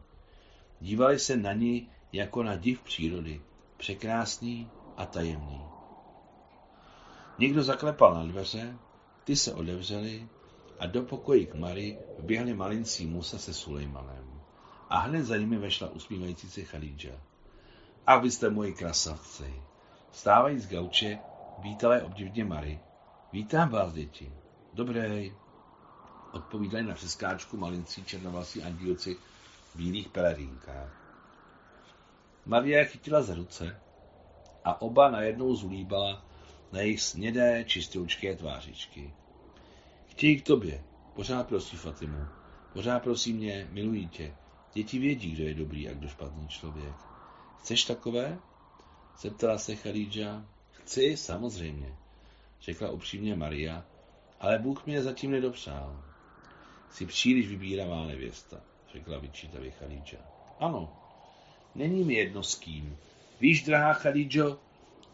Dívali 0.80 1.20
se 1.20 1.38
na 1.38 1.54
ní 1.54 1.90
jako 2.14 2.44
na 2.44 2.56
div 2.56 2.82
přírody, 2.82 3.42
překrásný 3.78 4.70
a 4.98 5.06
tajemný. 5.06 5.62
Někdo 7.40 7.64
zaklepal 7.64 8.14
na 8.14 8.24
dveře, 8.24 8.78
ty 9.24 9.36
se 9.36 9.54
otevřely 9.54 10.28
a 10.80 10.86
do 10.86 11.02
pokojí 11.02 11.46
k 11.46 11.56
Mary 11.56 11.98
vběhli 12.20 12.54
malincí 12.54 13.06
Musa 13.06 13.38
se 13.38 13.54
Sulejmanem. 13.54 14.42
A 14.90 15.00
hned 15.00 15.24
za 15.24 15.38
nimi 15.38 15.58
vešla 15.58 15.90
usmívající 15.90 16.50
se 16.50 16.64
Chalídža. 16.64 17.22
A 18.08 18.18
vy 18.18 18.32
jste 18.32 18.50
moji 18.50 18.74
krasavci. 18.74 19.54
Stávají 20.12 20.60
z 20.60 20.70
gauče, 20.70 21.20
vítalé 21.60 22.04
obdivně 22.04 22.46
Mary. 22.46 22.80
Vítám 23.34 23.70
vás, 23.70 23.94
děti. 23.94 24.32
Dobré. 24.74 25.42
Odpovídali 26.32 26.84
na 26.84 26.96
přeskáčku 26.96 27.58
malincí 27.58 28.04
černovlasí 28.06 28.64
andílci 28.64 29.18
v 29.74 29.76
bílých 29.76 30.10
pelerínkách. 30.10 31.02
Maria 32.46 32.84
chytila 32.84 33.22
za 33.22 33.36
ruce 33.36 33.80
a 34.64 34.82
oba 34.82 35.12
najednou 35.12 35.56
zulíbala 35.56 36.26
na 36.72 36.80
jejich 36.82 37.02
snědé, 37.02 37.64
čistoučké 37.68 38.36
tvářičky. 38.36 39.14
Chtějí 40.08 40.42
k 40.42 40.46
tobě. 40.46 40.84
Pořád 41.14 41.48
prosí 41.48 41.78
Fatimu. 41.78 42.26
Pořád 42.74 43.04
prosí 43.04 43.34
mě, 43.34 43.68
milují 43.72 44.08
tě. 44.08 44.36
Děti 44.74 45.00
vědí, 45.00 45.32
kdo 45.32 45.44
je 45.44 45.54
dobrý 45.54 45.90
a 45.90 45.94
kdo 45.94 46.08
špatný 46.08 46.48
člověk. 46.48 46.96
Chceš 47.60 47.84
takové? 47.84 48.40
Zeptala 49.20 49.58
se 49.58 49.76
Chalídža. 49.76 50.46
Chci, 50.72 51.18
samozřejmě, 51.18 51.96
řekla 52.62 52.90
upřímně 52.90 53.36
Maria, 53.36 53.86
ale 54.40 54.60
Bůh 54.60 54.86
mě 54.86 55.04
zatím 55.04 55.32
nedopřál. 55.32 56.11
Jsi 56.92 57.06
příliš 57.06 57.48
vybíravá 57.48 58.06
nevěsta, 58.06 58.58
řekla 58.94 59.18
vyčítavě 59.18 59.72
Chalídža. 59.72 60.18
Ano, 60.60 60.94
není 61.76 62.04
mi 62.04 62.14
jedno 62.14 62.44
s 62.44 62.56
kým. 62.56 62.98
Víš, 63.40 63.64
drahá 63.64 63.94
Chalídžo, 63.94 64.60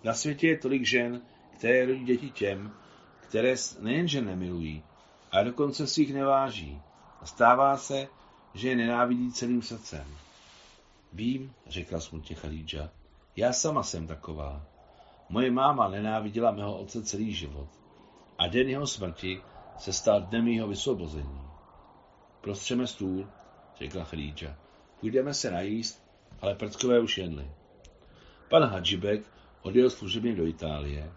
na 0.04 0.14
světě 0.14 0.48
je 0.48 0.58
tolik 0.58 0.86
žen, 0.86 1.22
které 1.58 1.86
rodí 1.86 2.06
děti 2.06 2.30
těm, 2.30 2.74
které 3.20 3.56
nejenže 3.80 4.22
nemilují, 4.22 4.84
ale 5.32 5.46
dokonce 5.46 5.88
si 5.88 6.02
jich 6.02 6.14
neváží. 6.14 6.82
A 7.22 7.26
stává 7.26 7.78
se, 7.78 8.08
že 8.54 8.70
je 8.70 8.76
nenávidí 8.76 9.32
celým 9.32 9.62
srdcem. 9.62 10.06
Vím, 11.14 11.54
řekla 11.68 12.00
smutně 12.00 12.36
Chalídža, 12.36 12.90
já 13.36 13.54
sama 13.54 13.84
jsem 13.84 14.08
taková. 14.08 14.66
Moje 15.30 15.52
máma 15.52 15.88
nenáviděla 15.88 16.52
mého 16.52 16.78
otce 16.78 17.04
celý 17.04 17.34
život. 17.34 17.70
A 18.38 18.48
den 18.48 18.70
jeho 18.70 18.88
smrti 18.88 19.42
se 19.78 19.94
stal 19.94 20.22
dnem 20.22 20.48
jeho 20.48 20.68
vysvobození. 20.68 21.47
Prostřeme 22.42 22.88
stůl, 22.88 23.28
řekla 23.80 24.04
Chalídža. 24.04 24.58
Půjdeme 25.00 25.34
se 25.34 25.52
najíst, 25.52 26.04
ale 26.42 26.56
prckové 26.56 27.00
už 27.00 27.18
jedli. 27.18 27.52
Pan 28.50 28.64
Hadžibek 28.64 29.22
odjel 29.62 29.90
služebně 29.90 30.36
do 30.36 30.46
Itálie 30.46 31.14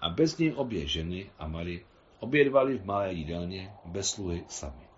a 0.00 0.08
bez 0.08 0.38
něj 0.38 0.52
obě 0.56 0.86
ženy 0.86 1.30
a 1.38 1.46
Mary 1.46 1.86
obědvali 2.18 2.78
v 2.78 2.84
malé 2.84 3.12
jídelně 3.12 3.72
bez 3.84 4.10
sluhy 4.10 4.44
sami. 4.48 4.88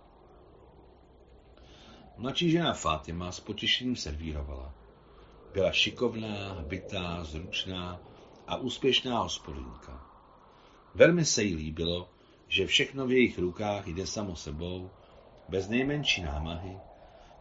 Mladší 2.16 2.50
žena 2.50 2.72
Fátima 2.72 3.32
s 3.32 3.40
potěšením 3.40 3.96
servírovala. 3.96 4.74
Byla 5.52 5.72
šikovná, 5.72 6.64
bytá, 6.68 7.24
zručná 7.24 8.00
a 8.46 8.56
úspěšná 8.56 9.18
hospodinka. 9.18 10.06
Velmi 10.94 11.24
se 11.24 11.42
jí 11.42 11.54
líbilo, 11.54 12.08
že 12.48 12.66
všechno 12.66 13.06
v 13.06 13.12
jejich 13.12 13.38
rukách 13.38 13.86
jde 13.86 14.06
samo 14.06 14.36
sebou, 14.36 14.90
bez 15.50 15.68
nejmenší 15.68 16.22
námahy, 16.22 16.78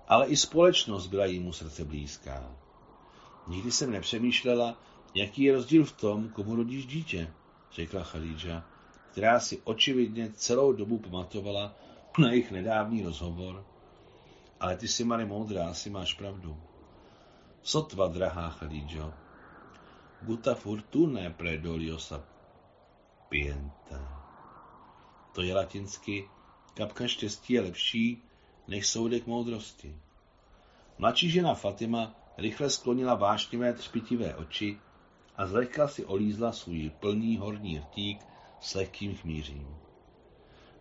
ale 0.07 0.27
i 0.27 0.37
společnost 0.37 1.07
byla 1.07 1.25
jímu 1.25 1.53
srdce 1.53 1.85
blízká. 1.85 2.51
Nikdy 3.47 3.71
jsem 3.71 3.91
nepřemýšlela, 3.91 4.77
jaký 5.13 5.43
je 5.43 5.53
rozdíl 5.53 5.85
v 5.85 5.91
tom, 5.91 6.29
komu 6.29 6.55
rodíš 6.55 6.85
dítě, 6.85 7.33
řekla 7.73 8.03
Chalídža, 8.03 8.65
která 9.11 9.39
si 9.39 9.61
očividně 9.63 10.31
celou 10.33 10.73
dobu 10.73 10.97
pamatovala 10.97 11.75
na 12.19 12.31
jejich 12.31 12.51
nedávný 12.51 13.03
rozhovor. 13.03 13.65
Ale 14.59 14.77
ty 14.77 14.87
jsi, 14.87 15.03
Mary, 15.03 15.25
moudrá, 15.25 15.73
si 15.73 15.89
máš 15.89 16.13
pravdu. 16.13 16.57
Sotva, 17.61 18.07
drahá 18.07 18.49
Chalídžo, 18.49 19.13
guta 20.21 20.55
fortune 20.55 21.29
predolio 21.37 21.99
sapienta. 21.99 23.59
To 25.33 25.41
je 25.41 25.53
latinsky, 25.53 26.29
kapka 26.73 27.07
štěstí 27.07 27.53
je 27.53 27.61
lepší 27.61 28.23
než 28.67 28.87
soudek 28.87 29.27
moudrosti. 29.27 29.95
Mladší 30.97 31.29
žena 31.29 31.53
Fatima 31.53 32.15
rychle 32.37 32.69
sklonila 32.69 33.15
vášnivé 33.15 33.73
třpitivé 33.73 34.35
oči 34.35 34.77
a 35.37 35.47
zlehka 35.47 35.87
si 35.87 36.05
olízla 36.05 36.51
svůj 36.51 36.91
plný 36.99 37.37
horní 37.37 37.79
rtík 37.79 38.25
s 38.59 38.75
lehkým 38.75 39.15
chmířím. 39.15 39.67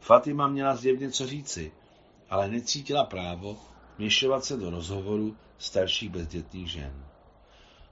Fatima 0.01 0.49
měla 0.49 0.77
zjevně 0.77 1.11
co 1.11 1.27
říci, 1.27 1.73
ale 2.31 2.49
necítila 2.49 3.05
právo 3.05 3.59
měšovat 3.99 4.45
se 4.45 4.57
do 4.57 4.71
rozhovoru 4.71 5.37
starších 5.59 6.11
bezdětných 6.11 6.71
žen. 6.71 7.07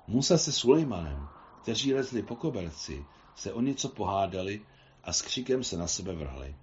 Musa 0.07 0.39
se 0.39 0.53
Sulejmanem, 0.53 1.29
kteří 1.63 1.95
lezli 1.95 2.23
po 2.23 2.37
koberci, 2.37 3.05
se 3.35 3.53
o 3.53 3.61
něco 3.61 3.89
pohádali 3.89 4.63
a 5.05 5.13
s 5.13 5.23
křikem 5.23 5.65
se 5.65 5.77
na 5.77 5.87
sebe 5.87 6.15
vrhli. 6.15 6.57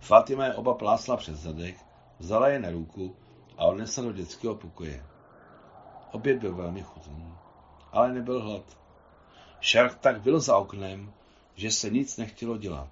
Fatima 0.00 0.44
je 0.44 0.54
oba 0.54 0.74
plásla 0.74 1.16
přes 1.16 1.38
zadek, 1.38 1.76
vzala 2.18 2.48
je 2.48 2.58
na 2.58 2.70
ruku 2.70 3.16
a 3.56 3.64
odnesla 3.64 4.04
do 4.04 4.12
dětského 4.12 4.54
pokoje. 4.54 5.04
Oběd 6.12 6.38
byl 6.38 6.54
velmi 6.54 6.82
chutný, 6.82 7.34
ale 7.92 8.12
nebyl 8.12 8.42
hlad. 8.42 8.78
Šark 9.60 9.98
tak 9.98 10.20
byl 10.20 10.40
za 10.40 10.56
oknem, 10.56 11.12
že 11.54 11.70
se 11.70 11.90
nic 11.90 12.16
nechtělo 12.16 12.56
dělat. 12.56 12.88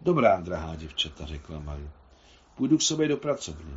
Dobrá, 0.00 0.40
drahá 0.40 0.76
děvčata, 0.76 1.26
řekla 1.26 1.58
Mary. 1.58 1.90
Půjdu 2.54 2.78
k 2.78 2.82
sobě 2.82 3.08
do 3.08 3.16
pracovny. 3.16 3.72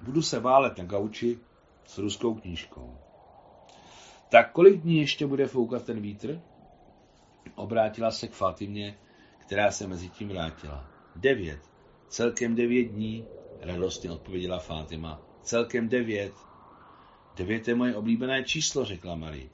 Budu 0.00 0.22
se 0.22 0.40
válet 0.40 0.78
na 0.78 0.84
gauči 0.84 1.38
s 1.86 1.98
ruskou 1.98 2.34
knížkou. 2.34 2.98
Tak 4.28 4.52
kolik 4.52 4.80
dní 4.80 4.96
ještě 4.96 5.26
bude 5.26 5.46
foukat 5.46 5.84
ten 5.84 6.00
vítr? 6.00 6.40
Obrátila 7.54 8.10
se 8.10 8.28
k 8.28 8.32
Fatimě, 8.32 8.98
která 9.38 9.70
se 9.70 9.86
mezi 9.86 10.08
tím 10.08 10.28
vrátila. 10.28 10.84
Devět. 11.16 11.60
Celkem 12.08 12.54
devět 12.54 12.84
dní, 12.84 13.26
radostně 13.60 14.10
odpověděla 14.10 14.58
Fátima. 14.58 15.20
Celkem 15.42 15.88
devět. 15.88 16.34
Devět 17.36 17.68
je 17.68 17.74
moje 17.74 17.96
oblíbené 17.96 18.44
číslo, 18.44 18.84
řekla 18.84 19.14
Marie. 19.14 19.48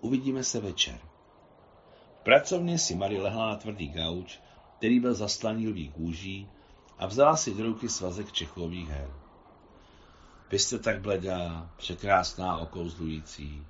Uvidíme 0.00 0.44
se 0.44 0.60
večer. 0.60 0.98
V 2.20 2.22
pracovně 2.22 2.78
si 2.78 2.94
Marie 2.94 3.22
lehla 3.22 3.46
na 3.46 3.56
tvrdý 3.56 3.88
gauč, 3.88 4.40
který 4.78 5.00
byl 5.00 5.14
zaslaný 5.14 5.68
lví 5.68 5.88
kůží 5.88 6.48
a 6.98 7.06
vzala 7.06 7.36
si 7.36 7.54
do 7.54 7.64
ruky 7.64 7.88
svazek 7.88 8.32
čechových 8.32 8.88
her. 8.88 9.10
Vy 10.50 10.58
jste 10.58 10.78
tak 10.78 11.00
bledá, 11.00 11.70
překrásná, 11.76 12.58
okouzlující. 12.58 13.66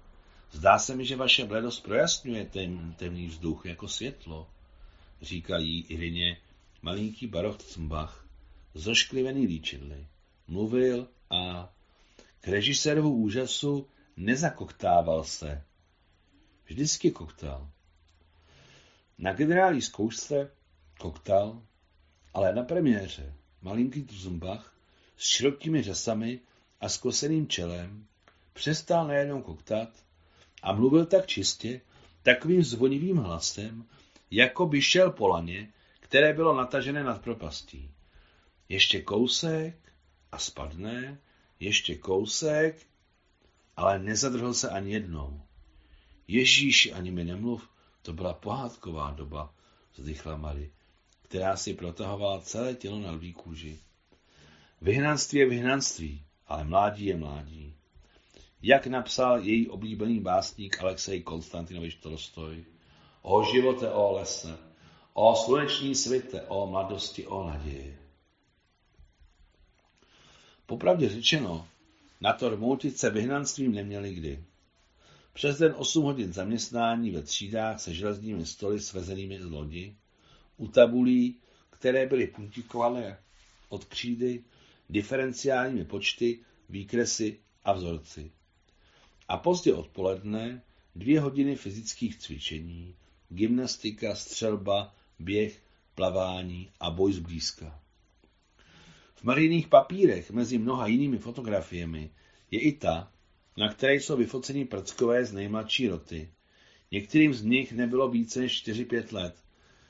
Zdá 0.51 0.79
se 0.79 0.97
mi, 0.97 1.05
že 1.05 1.17
vaše 1.17 1.45
bledost 1.45 1.85
projasňuje 1.85 2.45
ten 2.45 2.95
temný 2.95 3.27
vzduch 3.27 3.67
jako 3.67 3.89
světlo, 3.89 4.47
říkají 5.23 5.85
Irině 5.89 6.37
malinký 6.83 7.27
baroch 7.27 7.59
Cmbach, 7.59 8.27
zošklivený 8.75 9.47
líčidly. 9.47 10.07
Mluvil 10.47 11.09
a 11.31 11.73
k 12.41 12.49
režisérovu 12.49 13.15
úžasu 13.15 13.87
nezakoktával 14.17 15.25
se. 15.25 15.63
Vždycky 16.65 17.11
koktal. 17.11 17.71
Na 19.19 19.33
generální 19.33 19.83
zkoušce 19.83 20.51
koktal, 20.99 21.63
ale 22.35 22.55
na 22.55 22.63
premiéře 22.63 23.35
malinký 23.63 24.03
Tuzumbach 24.03 24.75
s 25.17 25.25
širokými 25.25 25.83
řasami 25.83 26.41
a 26.81 26.89
s 26.89 26.99
koseným 26.99 27.49
čelem 27.49 28.07
přestal 28.53 29.07
najednou 29.07 29.43
koktat 29.43 29.89
a 30.63 30.73
mluvil 30.73 31.07
tak 31.07 31.27
čistě, 31.27 31.81
takovým 32.23 32.63
zvonivým 32.63 33.17
hlasem, 33.17 33.85
jako 34.31 34.67
by 34.67 34.83
šel 34.83 35.11
po 35.11 35.29
laně, 35.29 35.73
které 36.11 36.33
bylo 36.33 36.57
natažené 36.57 37.05
nad 37.05 37.23
propastí. 37.23 37.91
Ještě 38.69 39.03
kousek 39.03 39.93
a 40.33 40.39
spadne, 40.39 41.19
ještě 41.61 41.97
kousek, 41.97 42.87
ale 43.77 43.99
nezadrhl 43.99 44.55
se 44.55 44.69
ani 44.69 44.93
jednou. 44.93 45.43
Ježíši, 46.29 46.93
ani 46.93 47.11
mi 47.11 47.25
nemluv, 47.25 47.69
to 48.03 48.13
byla 48.13 48.35
pohádková 48.35 49.11
doba, 49.11 49.55
vzdychla 49.95 50.37
Mary, 50.37 50.71
která 51.23 51.57
si 51.57 51.75
protahovala 51.75 52.41
celé 52.41 52.75
tělo 52.75 52.99
na 52.99 53.11
lví 53.11 53.33
kůži. 53.33 53.79
Vyhnanství 54.81 55.39
je 55.39 55.49
vyhnanství, 55.49 56.25
ale 56.47 56.65
mládí 56.65 57.07
je 57.07 57.17
mládí. 57.17 57.75
Jak 58.63 58.87
napsal 58.87 59.39
její 59.39 59.69
oblíbený 59.69 60.21
básník 60.21 60.81
Alexej 60.81 61.23
Konstantinovič 61.23 61.95
Tolstoj, 61.95 62.65
o 63.23 63.45
živote, 63.45 63.91
o 63.91 64.13
lese, 64.13 64.70
o 65.23 65.37
sluneční 65.37 65.95
světe, 65.95 66.43
o 66.43 66.67
mladosti, 66.67 67.27
o 67.27 67.49
naději. 67.49 67.99
Popravdě 70.67 71.09
řečeno, 71.09 71.69
na 72.21 72.33
to 72.33 72.49
rmoutice 72.49 73.11
vyhnanstvím 73.11 73.75
neměli 73.75 74.15
kdy. 74.15 74.45
Přes 75.33 75.59
den 75.59 75.75
8 75.77 76.05
hodin 76.05 76.33
zaměstnání 76.33 77.11
ve 77.11 77.23
třídách 77.23 77.81
se 77.81 77.95
železnými 77.95 78.47
stoly 78.47 78.81
svezenými 78.81 79.41
z 79.41 79.45
lodi, 79.45 79.97
u 80.57 80.69
tabulí, 80.69 81.37
které 81.71 82.07
byly 82.07 82.27
puntikované 82.27 83.19
od 83.69 83.85
křídy, 83.85 84.45
diferenciálními 84.91 85.85
počty, 85.85 86.39
výkresy 86.69 87.39
a 87.65 87.73
vzorci. 87.73 88.31
A 89.29 89.37
pozdě 89.37 89.75
odpoledne 89.75 90.63
dvě 90.95 91.21
hodiny 91.21 91.57
fyzických 91.57 92.19
cvičení, 92.19 92.95
gymnastika, 93.29 94.15
střelba, 94.15 94.95
běh, 95.21 95.63
plavání 95.95 96.71
a 96.81 96.91
boj 96.91 97.13
zblízka. 97.13 97.81
V 99.15 99.25
marijných 99.25 99.69
papírech 99.69 100.31
mezi 100.31 100.59
mnoha 100.59 100.87
jinými 100.87 101.19
fotografiemi 101.19 102.11
je 102.51 102.61
i 102.61 102.73
ta, 102.73 103.13
na 103.57 103.69
které 103.69 103.95
jsou 103.95 104.17
vyfoceni 104.17 104.65
prckové 104.65 105.25
z 105.25 105.33
nejmladší 105.33 105.89
roty. 105.89 106.31
Některým 106.91 107.35
z 107.35 107.43
nich 107.43 107.73
nebylo 107.73 108.09
více 108.09 108.41
než 108.41 108.65
4-5 108.67 109.15
let, 109.15 109.37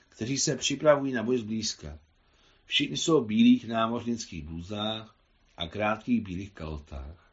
kteří 0.08 0.38
se 0.38 0.56
připravují 0.56 1.12
na 1.12 1.22
boj 1.22 1.38
zblízka. 1.38 1.98
Všichni 2.64 2.96
jsou 2.96 3.24
v 3.24 3.26
bílých 3.26 3.68
námořnických 3.68 4.44
blůzách 4.44 5.16
a 5.56 5.66
krátkých 5.66 6.20
bílých 6.20 6.52
kalotách. 6.52 7.32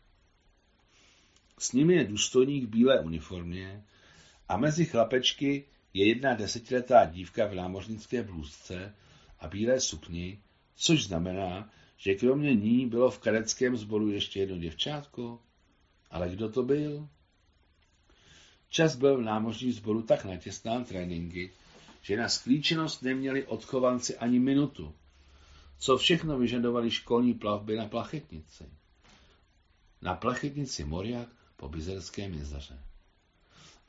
S 1.60 1.72
nimi 1.72 1.94
je 1.96 2.04
důstojník 2.04 2.64
v 2.64 2.70
bílé 2.70 3.00
uniformě 3.00 3.84
a 4.50 4.58
mezi 4.58 4.86
chlapečky 4.86 5.66
je 5.98 6.08
jedna 6.08 6.34
desetiletá 6.34 7.06
dívka 7.06 7.46
v 7.46 7.56
námořnické 7.56 8.24
blůzce 8.24 8.96
a 9.40 9.48
bílé 9.48 9.80
sukni, 9.80 10.40
což 10.76 11.06
znamená, 11.06 11.70
že 11.98 12.16
kromě 12.16 12.56
ní 12.56 12.86
bylo 12.86 13.12
v 13.12 13.20
kadeckém 13.20 13.78
sboru 13.78 14.12
ještě 14.12 14.40
jedno 14.40 14.58
děvčátko. 14.58 15.40
Ale 16.12 16.30
kdo 16.30 16.50
to 16.50 16.64
byl? 16.64 17.10
Čas 18.70 18.96
byl 18.96 19.18
v 19.18 19.22
námořním 19.22 19.74
sboru 19.74 20.02
tak 20.02 20.26
natěsnán 20.26 20.86
tréninky, 20.86 21.52
že 22.02 22.18
na 22.18 22.30
sklíčenost 22.30 23.04
neměli 23.04 23.46
odchovanci 23.46 24.18
ani 24.18 24.40
minutu, 24.40 24.96
co 25.78 25.98
všechno 25.98 26.38
vyžadovali 26.38 26.92
školní 26.92 27.34
plavby 27.34 27.78
na 27.78 27.88
plachetnici. 27.88 28.64
Na 30.02 30.16
plachetnici 30.16 30.84
Moriak 30.84 31.30
po 31.56 31.70
Bizerském 31.70 32.34
jezeře. 32.34 32.87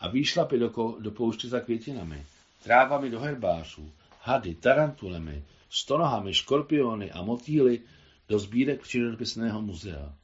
A 0.01 0.09
výšlapy 0.09 0.59
do, 0.59 0.97
do 1.01 1.11
pouště 1.11 1.49
za 1.49 1.61
květinami, 1.61 2.27
trávami 2.63 3.11
do 3.11 3.21
herbářů, 3.21 3.93
hady, 4.23 4.55
tarantulemi, 4.55 5.45
stonohami, 5.71 6.35
škorpiony 6.35 7.11
a 7.11 7.23
motýly 7.23 7.81
do 8.29 8.39
sbírek 8.39 8.83
přírodopisného 8.83 9.63
muzea. 9.63 10.15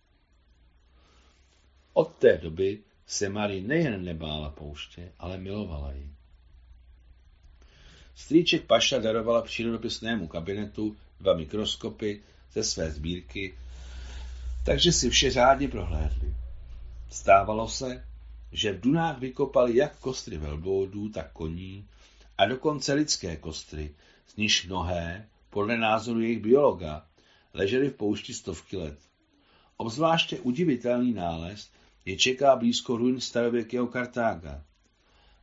Od 1.93 2.15
té 2.15 2.39
doby 2.39 2.83
se 3.07 3.29
Marie 3.29 3.63
nejen 3.63 4.05
nebála 4.05 4.51
pouště, 4.51 5.13
ale 5.19 5.39
milovala 5.39 5.93
ji. 5.93 6.11
Strýček 8.15 8.67
Paša 8.67 8.99
darovala 8.99 9.43
přírodopisnému 9.43 10.29
kabinetu 10.29 10.97
dva 11.21 11.35
mikroskopy 11.35 12.23
ze 12.53 12.65
své 12.65 12.91
sbírky, 12.91 13.55
takže 14.67 14.93
si 14.93 15.11
vše 15.11 15.31
řádně 15.31 15.69
prohlédli. 15.69 16.35
Stávalo 17.11 17.69
se, 17.69 18.05
že 18.55 18.73
v 18.73 18.81
Dunách 18.81 19.19
vykopali 19.19 19.77
jak 19.77 19.99
kostry 19.99 20.39
velbloudů, 20.39 21.09
tak 21.09 21.33
koní 21.33 21.89
a 22.39 22.47
dokonce 22.47 22.93
lidské 22.93 23.37
kostry, 23.37 23.95
z 24.27 24.37
níž 24.37 24.67
mnohé, 24.67 25.29
podle 25.51 25.77
názoru 25.77 26.21
jejich 26.21 26.43
biologa, 26.43 27.07
ležely 27.55 27.91
v 27.91 27.95
poušti 27.95 28.35
stovky 28.35 28.77
let. 28.77 28.99
Obzvláště 29.77 30.41
udivitelný 30.41 31.13
nález 31.13 31.71
je 32.05 32.17
čeká 32.17 32.57
blízko 32.57 32.97
ruin 32.97 33.21
starověkého 33.21 33.87
Kartága. 33.87 34.65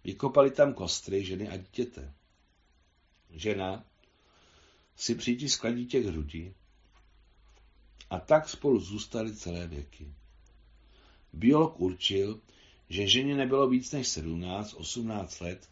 Vykopali 0.04 0.52
tam 0.52 0.74
kostry 0.74 1.26
ženy 1.26 1.50
a 1.50 1.58
dítěte. 1.58 2.14
Žena 3.30 3.84
si 4.96 5.16
přitiskla 5.16 5.72
dítě 5.72 6.02
k 6.02 6.06
hrudi 6.06 6.54
a 8.10 8.20
tak 8.20 8.50
spolu 8.50 8.80
zůstali 8.80 9.36
celé 9.36 9.68
věky. 9.68 10.14
Biolog 11.34 11.80
určil, 11.80 12.42
že 12.92 13.08
ženě 13.08 13.36
nebylo 13.36 13.70
víc 13.70 13.92
než 13.92 14.08
17-18 14.08 15.44
let 15.44 15.70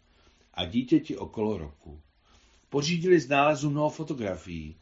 a 0.53 0.65
dítěti 0.65 1.17
okolo 1.17 1.57
roku. 1.57 2.01
Pořídili 2.69 3.19
z 3.19 3.29
nálezu 3.29 3.69
mnoho 3.69 3.89
fotografií 3.89 4.75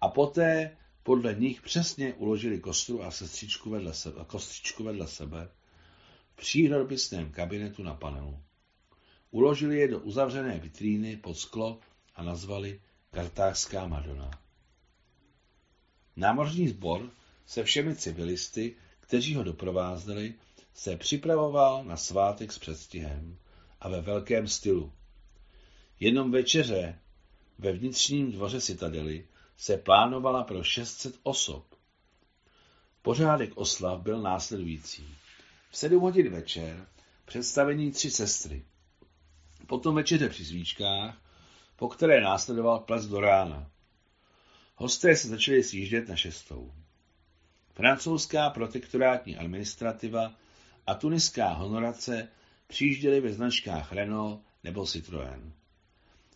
a 0.00 0.08
poté 0.08 0.76
podle 1.02 1.34
nich 1.34 1.62
přesně 1.62 2.14
uložili 2.14 2.60
kostru 2.60 3.02
a 3.02 3.10
sestřičku 3.10 3.70
vedle 3.70 3.94
sebe, 3.94 4.24
kostřičku 4.26 4.84
vedle 4.84 5.08
sebe 5.08 5.48
v 6.32 6.36
přírodopisném 6.36 7.30
kabinetu 7.30 7.82
na 7.82 7.94
panelu. 7.94 8.38
Uložili 9.30 9.78
je 9.78 9.88
do 9.88 9.98
uzavřené 9.98 10.58
vitríny 10.58 11.16
pod 11.16 11.34
sklo 11.34 11.80
a 12.14 12.22
nazvali 12.22 12.80
Kartářská 13.10 13.86
Madonna. 13.86 14.30
Námořní 16.16 16.68
sbor 16.68 17.10
se 17.46 17.64
všemi 17.64 17.96
civilisty, 17.96 18.76
kteří 19.00 19.34
ho 19.34 19.42
doprovázeli, 19.42 20.34
se 20.74 20.96
připravoval 20.96 21.84
na 21.84 21.96
svátek 21.96 22.52
s 22.52 22.58
předstihem 22.58 23.38
a 23.80 23.88
ve 23.88 24.00
velkém 24.00 24.48
stylu. 24.48 24.92
Jenom 26.00 26.30
večeře 26.30 26.98
ve 27.58 27.72
vnitřním 27.72 28.32
dvoře 28.32 28.60
citadely 28.60 29.26
se 29.56 29.76
plánovala 29.76 30.44
pro 30.44 30.62
600 30.62 31.14
osob. 31.22 31.64
Pořádek 33.02 33.50
oslav 33.54 34.00
byl 34.00 34.22
následující. 34.22 35.14
V 35.70 35.76
sedm 35.76 36.00
hodin 36.00 36.32
večer 36.32 36.86
představení 37.24 37.90
tři 37.90 38.10
sestry. 38.10 38.64
Potom 39.66 39.94
večeře 39.94 40.28
při 40.28 40.44
svíčkách, 40.44 41.22
po 41.76 41.88
které 41.88 42.20
následoval 42.20 42.78
ples 42.78 43.06
do 43.06 43.20
rána. 43.20 43.70
Hosté 44.76 45.16
se 45.16 45.28
začali 45.28 45.62
sjíždět 45.62 46.08
na 46.08 46.16
šestou. 46.16 46.72
Francouzská 47.72 48.50
protektorátní 48.50 49.36
administrativa 49.36 50.34
a 50.86 50.94
tuniská 50.94 51.48
honorace 51.48 52.28
přijížděly 52.66 53.20
ve 53.20 53.32
značkách 53.32 53.92
Renault 53.92 54.40
nebo 54.64 54.82
Citroën. 54.82 55.52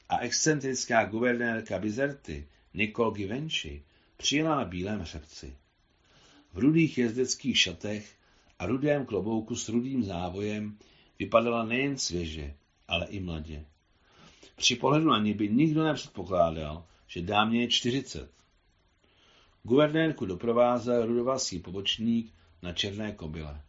A 0.09 0.19
excentrická 0.19 1.05
guvernérka 1.05 1.79
Bizerty 1.79 2.49
Nicole 2.75 3.15
Givenchy 3.15 3.83
přijela 4.17 4.57
na 4.57 4.65
bílém 4.65 5.01
hřebci. 5.01 5.57
V 6.53 6.59
rudých 6.59 6.99
jezdeckých 6.99 7.59
šatech 7.59 8.17
a 8.59 8.67
rudém 8.67 9.07
klobouku 9.07 9.57
s 9.57 9.69
rudým 9.69 10.05
závojem 10.05 10.79
vypadala 11.19 11.65
nejen 11.65 11.99
svěže, 11.99 12.55
ale 12.89 13.07
i 13.07 13.21
mladě. 13.21 13.65
Při 14.57 14.77
pohledu 14.77 15.07
na 15.11 15.19
ní 15.19 15.35
by 15.35 15.49
nikdo 15.49 15.85
nepředpokládal, 15.85 16.85
že 17.07 17.23
dámě 17.23 17.61
je 17.61 17.69
čtyřicet. 17.69 18.31
Guvernérku 19.63 20.27
doprovázel 20.27 21.07
rudovasý 21.07 21.59
pobočník 21.59 22.35
na 22.63 22.73
černé 22.73 23.13
kobyle. 23.13 23.63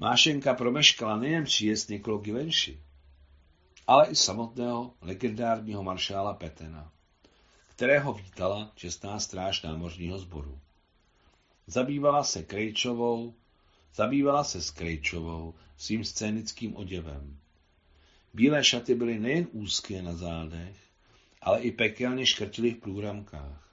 Mášenka 0.00 0.54
promeškala 0.54 1.16
nejen 1.16 1.44
příjezd 1.44 1.90
Nikolo 1.90 2.18
Givenchy, 2.18 2.78
ale 3.86 4.06
i 4.06 4.14
samotného 4.14 4.94
legendárního 5.00 5.82
maršála 5.82 6.34
Petena, 6.34 6.92
kterého 7.68 8.12
vítala 8.12 8.72
čestná 8.74 9.20
stráž 9.20 9.62
námořního 9.62 10.18
sboru. 10.18 10.58
Zabývala 11.66 12.24
se 12.24 12.42
Krejčovou, 12.42 13.34
zabývala 13.94 14.44
se 14.44 14.62
s 14.62 14.70
Krejčovou 14.70 15.54
svým 15.76 16.04
scénickým 16.04 16.76
oděvem. 16.76 17.38
Bílé 18.34 18.64
šaty 18.64 18.94
byly 18.94 19.18
nejen 19.18 19.46
úzké 19.52 20.02
na 20.02 20.14
zádech, 20.14 20.76
ale 21.42 21.60
i 21.60 21.72
pekelně 21.72 22.26
škrtily 22.26 22.70
v 22.70 22.80
průramkách. 22.80 23.68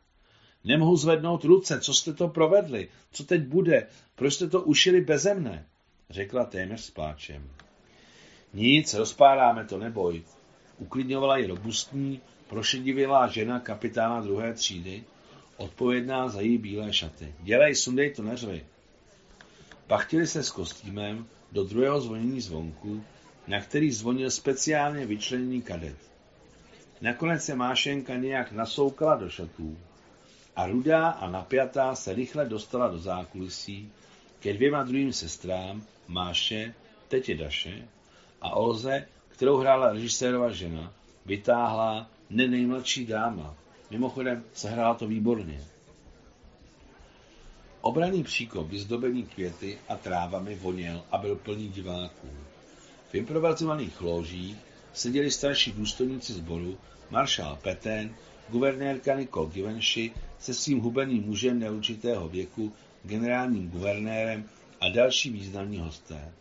Nemohu 0.63 0.97
zvednout 0.97 1.43
ruce, 1.43 1.79
co 1.79 1.93
jste 1.93 2.13
to 2.13 2.27
provedli, 2.27 2.89
co 3.11 3.23
teď 3.23 3.41
bude, 3.41 3.87
proč 4.15 4.33
jste 4.33 4.49
to 4.49 4.61
ušili 4.61 5.01
beze 5.01 5.33
mne, 5.33 5.67
řekla 6.09 6.45
téměř 6.45 6.81
s 6.81 6.91
pláčem. 6.91 7.49
Nic, 8.53 8.93
rozpáráme 8.93 9.65
to, 9.65 9.77
neboj, 9.77 10.23
uklidňovala 10.77 11.37
ji 11.37 11.47
robustní, 11.47 12.21
prošedivělá 12.49 13.27
žena 13.27 13.59
kapitána 13.59 14.21
druhé 14.21 14.53
třídy, 14.53 15.03
odpovědná 15.57 16.29
za 16.29 16.41
její 16.41 16.57
bílé 16.57 16.93
šaty. 16.93 17.33
Dělej, 17.39 17.75
sundej 17.75 18.13
to, 18.13 18.23
neřvi. 18.23 18.65
Pachtili 19.87 20.27
se 20.27 20.43
s 20.43 20.51
kostýmem 20.51 21.27
do 21.51 21.63
druhého 21.63 22.01
zvonění 22.01 22.41
zvonku, 22.41 23.03
na 23.47 23.61
který 23.61 23.91
zvonil 23.91 24.31
speciálně 24.31 25.05
vyčleněný 25.05 25.61
kadet. 25.61 25.97
Nakonec 27.01 27.43
se 27.43 27.55
Mášenka 27.55 28.15
nějak 28.15 28.51
nasoukala 28.51 29.15
do 29.15 29.29
šatů 29.29 29.77
a 30.55 30.67
rudá 30.67 31.09
a 31.09 31.29
napjatá 31.29 31.95
se 31.95 32.13
rychle 32.13 32.45
dostala 32.45 32.87
do 32.87 32.99
zákulisí 32.99 33.91
ke 34.45 34.53
dvěma 34.53 34.83
druhým 34.83 35.13
sestrám, 35.13 35.83
Máše, 36.07 36.73
tetě 37.07 37.35
Daše 37.35 37.87
a 38.41 38.55
Olze, 38.55 39.07
kterou 39.29 39.57
hrála 39.57 39.93
režisérova 39.93 40.51
žena, 40.51 40.93
vytáhla 41.25 42.09
ne 42.29 42.47
nejmladší 42.47 43.05
dáma. 43.05 43.55
Mimochodem, 43.91 44.43
sehrála 44.53 44.93
to 44.93 45.07
výborně. 45.07 45.61
Obraný 47.81 48.23
příkop, 48.23 48.67
vyzdobený 48.67 49.23
květy 49.23 49.77
a 49.89 49.95
trávami, 49.95 50.55
voněl 50.55 51.03
a 51.11 51.17
byl 51.17 51.35
plný 51.35 51.69
diváků. 51.69 52.29
V 53.09 53.15
improvizovaných 53.15 54.01
ložích 54.01 54.57
seděli 54.93 55.31
starší 55.31 55.71
důstojníci 55.71 56.33
sboru, 56.33 56.77
maršál 57.09 57.57
Petén, 57.61 58.15
guvernérka 58.49 59.15
Nicole 59.15 59.49
Givenchy 59.49 60.11
se 60.39 60.53
svým 60.53 60.79
hubeným 60.79 61.23
mužem 61.23 61.59
neurčitého 61.59 62.29
věku, 62.29 62.73
generálním 63.05 63.69
guvernérem 63.69 64.45
a 64.81 64.89
další 64.89 65.29
významní 65.29 65.79
hosté. 65.79 66.31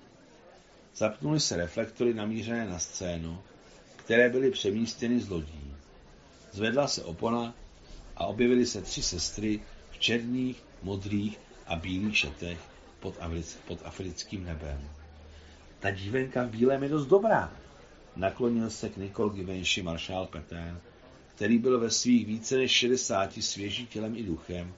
Zapnuly 0.97 1.41
se 1.41 1.57
reflektory 1.57 2.15
namířené 2.15 2.69
na 2.69 2.79
scénu, 2.79 3.39
které 3.97 4.29
byly 4.29 4.51
přemístěny 4.51 5.21
z 5.21 5.29
lodí. 5.29 5.75
Zvedla 6.53 6.89
se 6.89 7.05
opona 7.05 7.55
a 8.17 8.27
objevily 8.27 8.67
se 8.67 8.83
tři 8.83 9.03
sestry 9.03 9.61
v 9.91 9.99
černých, 9.99 10.63
modrých 10.83 11.39
a 11.67 11.77
bílých 11.77 12.19
šatech 12.19 12.59
pod, 13.01 13.19
pod 13.67 13.81
africkým 13.85 14.45
nebem. 14.45 14.91
Ta 15.81 15.91
dívenka 15.91 16.45
v 16.45 16.51
bílém 16.51 16.83
je 16.83 16.89
dost 16.89 17.07
dobrá. 17.07 17.53
Naklonil 18.17 18.71
se 18.71 18.89
k 18.89 18.97
Nicole 18.97 19.35
Givenchy 19.35 19.83
maršál 19.83 20.27
Petén, 20.27 20.81
který 21.35 21.59
byl 21.59 21.81
ve 21.81 21.91
svých 21.91 22.27
více 22.27 22.57
než 22.57 22.71
60 22.71 23.33
svěží 23.33 23.87
tělem 23.87 24.17
i 24.17 24.23
duchem 24.23 24.75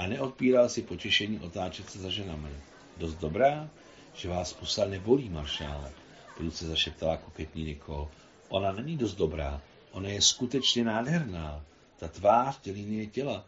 a 0.00 0.06
neodpíral 0.06 0.68
si 0.68 0.82
potěšení 0.82 1.40
otáčet 1.40 1.90
se 1.90 1.98
za 1.98 2.10
ženami. 2.10 2.50
Dost 2.96 3.14
dobrá, 3.14 3.70
že 4.14 4.28
vás 4.28 4.52
pusa 4.52 4.84
nebolí, 4.84 5.28
maršále, 5.28 5.92
prudce 6.36 6.66
zašeptala 6.66 7.16
koketní 7.16 7.64
Nikol. 7.64 8.08
Ona 8.48 8.72
není 8.72 8.96
dost 8.96 9.14
dobrá, 9.14 9.62
ona 9.90 10.08
je 10.08 10.22
skutečně 10.22 10.84
nádherná. 10.84 11.64
Ta 11.96 12.08
tvář, 12.08 12.58
ty 12.58 12.70
linie 12.70 13.06
těla. 13.06 13.46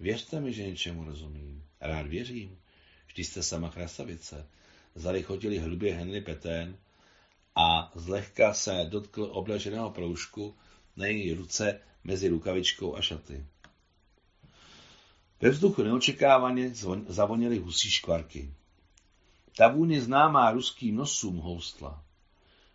Věřte 0.00 0.40
mi, 0.40 0.52
že 0.52 0.66
něčemu 0.66 1.04
rozumím. 1.04 1.64
Rád 1.80 2.06
věřím. 2.06 2.58
Vždy 3.06 3.24
jste 3.24 3.42
sama 3.42 3.70
krasavice. 3.70 4.46
Zalichotili 4.94 5.58
hlubě 5.58 5.94
Henry 5.94 6.20
Petén 6.20 6.76
a 7.54 7.92
zlehka 7.94 8.54
se 8.54 8.86
dotkl 8.88 9.28
obleženého 9.32 9.90
proužku 9.90 10.54
na 10.96 11.06
její 11.06 11.32
ruce 11.32 11.80
mezi 12.04 12.28
rukavičkou 12.28 12.96
a 12.96 13.00
šaty. 13.00 13.44
Ve 15.44 15.50
vzduchu 15.50 15.82
neočekávaně 15.82 16.72
zavonily 17.08 17.58
husí 17.58 17.90
škvarky. 17.90 18.50
Ta 19.56 19.68
vůně 19.68 20.00
známá 20.00 20.50
ruským 20.50 20.96
nosům 20.96 21.36
houstla. 21.36 22.02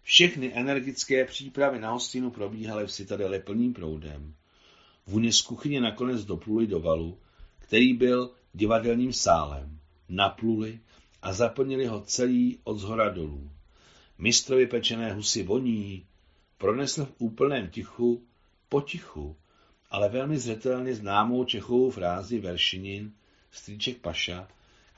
Všechny 0.03 0.53
energické 0.53 1.25
přípravy 1.25 1.79
na 1.79 1.91
hostinu 1.91 2.31
probíhaly 2.31 2.87
v 2.87 2.91
citadele 2.91 3.39
plným 3.39 3.73
proudem. 3.73 4.35
Vůně 5.07 5.33
z 5.33 5.41
kuchyně 5.41 5.81
nakonec 5.81 6.25
dopluli 6.25 6.67
do 6.67 6.79
valu, 6.79 7.17
který 7.59 7.93
byl 7.93 8.31
divadelním 8.53 9.13
sálem. 9.13 9.79
Napluli 10.09 10.79
a 11.21 11.33
zaplnili 11.33 11.85
ho 11.85 12.01
celý 12.01 12.59
od 12.63 12.77
zhora 12.77 13.09
dolů. 13.09 13.51
Mistrovi 14.17 14.67
pečené 14.67 15.13
husy 15.13 15.43
voní, 15.43 16.05
pronesl 16.57 17.05
v 17.05 17.13
úplném 17.17 17.69
tichu, 17.69 18.23
potichu, 18.69 19.35
ale 19.89 20.09
velmi 20.09 20.39
zřetelně 20.39 20.95
známou 20.95 21.45
Čechovou 21.45 21.91
frázi 21.91 22.39
veršinin 22.39 23.13
strýček 23.51 23.97
Paša, 23.97 24.47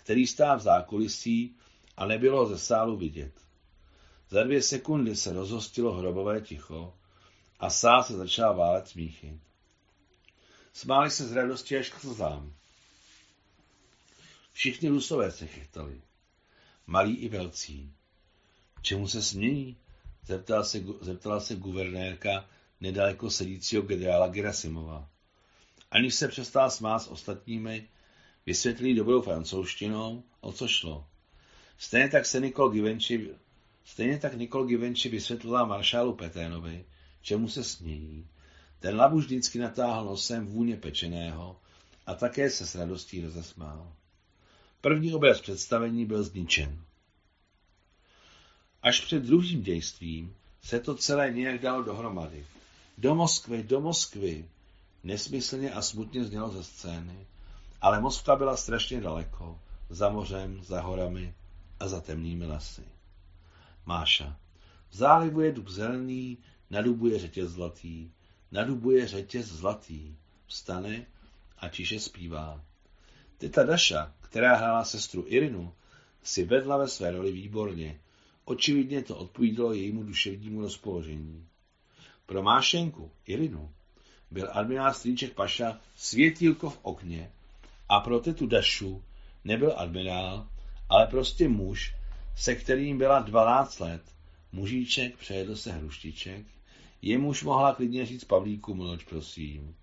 který 0.04 0.28
stál 0.28 0.58
v 0.58 0.62
zákulisí 0.62 1.56
a 1.98 2.06
nebylo 2.06 2.48
ze 2.48 2.60
sálu 2.60 2.98
vidět. 2.98 3.34
Za 4.30 4.44
dvě 4.44 4.62
sekundy 4.62 5.16
se 5.16 5.34
rozhostilo 5.34 5.94
hrobové 5.94 6.42
ticho 6.42 6.94
a 7.60 7.70
sál 7.70 8.04
se 8.04 8.18
začal 8.18 8.56
válet 8.56 8.88
smíchy. 8.88 9.40
Smáli 10.74 11.12
se 11.12 11.28
z 11.28 11.32
radosti 11.32 11.78
až 11.78 11.90
k 11.90 12.00
slzám. 12.00 12.54
Všichni 14.54 14.90
rusové 14.90 15.32
se 15.32 15.48
chytali. 15.48 16.02
Malí 16.88 17.16
i 17.16 17.30
velcí. 17.30 17.94
Čemu 18.82 19.08
se 19.08 19.24
smějí? 19.24 19.78
Zeptala 20.26 20.64
se, 20.64 20.84
zeptala 21.02 21.40
se 21.40 21.56
guvernérka 21.56 22.46
nedaleko 22.82 23.30
sedícího 23.30 23.82
generála 23.82 24.28
Gerasimova. 24.28 25.10
Aniž 25.92 26.16
se 26.16 26.28
přestal 26.28 26.70
smát 26.72 27.00
s 27.00 27.08
ostatními, 27.08 27.88
vysvětlí 28.46 28.96
dobrou 28.96 29.22
francouzštinou, 29.22 30.24
o 30.42 30.52
co 30.52 30.68
šlo. 30.68 31.06
Stejně 31.78 32.10
tak 32.10 32.26
se 32.26 32.40
Nikol 32.40 32.70
Givenchy, 32.70 33.30
stejně 33.86 34.18
tak 34.18 34.34
Nikol 34.34 34.66
Givenchy 34.66 35.10
vysvětlila 35.10 35.66
maršálu 35.66 36.14
Peténovi, 36.14 36.86
čemu 37.22 37.50
se 37.50 37.64
smějí. 37.64 38.28
Ten 38.80 38.96
labu 38.96 39.18
vždycky 39.18 39.60
natáhl 39.60 40.06
nosem 40.06 40.48
vůně 40.48 40.78
pečeného 40.78 41.60
a 42.06 42.14
také 42.14 42.50
se 42.50 42.66
s 42.68 42.76
radostí 42.76 43.22
rozesmál. 43.22 43.94
První 44.82 45.14
obraz 45.14 45.42
představení 45.42 46.06
byl 46.06 46.24
zničen. 46.24 46.82
Až 48.84 49.02
před 49.02 49.24
druhým 49.24 49.62
dějstvím 49.64 50.36
se 50.64 50.80
to 50.80 50.96
celé 50.96 51.32
nějak 51.32 51.62
dalo 51.62 51.84
dohromady. 51.84 52.46
Do 53.02 53.16
Moskvy, 53.16 53.64
do 53.64 53.82
Moskvy, 53.82 54.46
nesmyslně 55.04 55.72
a 55.72 55.82
smutně 55.82 56.26
znělo 56.26 56.50
ze 56.50 56.64
scény, 56.64 57.28
ale 57.82 58.02
Moskva 58.02 58.36
byla 58.36 58.58
strašně 58.58 59.02
daleko, 59.02 59.60
za 59.90 60.10
mořem, 60.10 60.64
za 60.64 60.82
horami 60.82 61.34
a 61.80 61.88
za 61.88 62.02
temnými 62.02 62.46
lesy. 62.46 62.84
Máša. 63.86 64.38
V 64.90 64.96
zálivu 64.96 65.42
je 65.42 65.52
dub 65.52 65.68
zelený, 65.68 66.38
na 66.70 66.82
dubu 66.82 67.08
je 67.08 67.20
řetěz 67.20 67.50
zlatý, 67.50 68.12
na 68.52 68.64
dubu 68.64 68.92
je 68.92 69.08
řetěz 69.08 69.46
zlatý. 69.46 70.16
Vstane 70.46 71.06
a 71.58 71.70
tiše 71.70 72.00
zpívá. 72.00 72.62
Teta 73.38 73.64
Daša, 73.64 74.14
která 74.22 74.56
hrála 74.56 74.84
sestru 74.84 75.24
Irinu, 75.28 75.74
si 76.24 76.44
vedla 76.44 76.78
ve 76.78 76.88
své 76.88 77.12
roli 77.12 77.32
výborně. 77.32 78.00
Očividně 78.46 79.04
to 79.04 79.18
odpovídalo 79.18 79.74
jejímu 79.74 80.04
duševnímu 80.04 80.62
rozpoložení. 80.62 81.48
Pro 82.32 82.44
Mášenku, 82.44 83.12
Irinu, 83.26 83.72
byl 84.32 84.50
admirál 84.52 84.94
Strýček 84.94 85.34
Paša 85.34 85.80
světílko 85.96 86.70
v 86.70 86.80
okně 86.82 87.32
a 87.90 88.00
pro 88.00 88.20
tetu 88.20 88.48
Dašu 88.48 89.04
nebyl 89.44 89.74
admirál, 89.78 90.48
ale 90.90 91.08
prostě 91.08 91.48
muž, 91.48 91.96
se 92.36 92.56
kterým 92.56 92.98
byla 92.98 93.20
12 93.20 93.80
let. 93.80 94.02
Mužíček 94.52 95.18
přejedl 95.18 95.56
se 95.56 95.72
hruštiček, 95.72 96.46
jemuž 97.02 97.44
mohla 97.44 97.76
klidně 97.76 98.06
říct 98.06 98.24
Pavlíku 98.24 98.74
mlč, 98.74 99.04
prosím. 99.04 99.76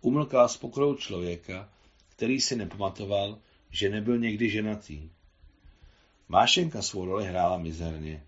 Umlkala 0.00 0.48
s 0.48 0.56
pokorou 0.56 0.94
člověka, 0.94 1.68
který 2.08 2.40
si 2.40 2.56
nepamatoval, 2.56 3.38
že 3.70 3.90
nebyl 3.90 4.18
někdy 4.18 4.50
ženatý. 4.50 5.10
Mášenka 6.28 6.82
svou 6.82 7.04
roli 7.04 7.26
hrála 7.26 7.58
mizerně. 7.58 8.22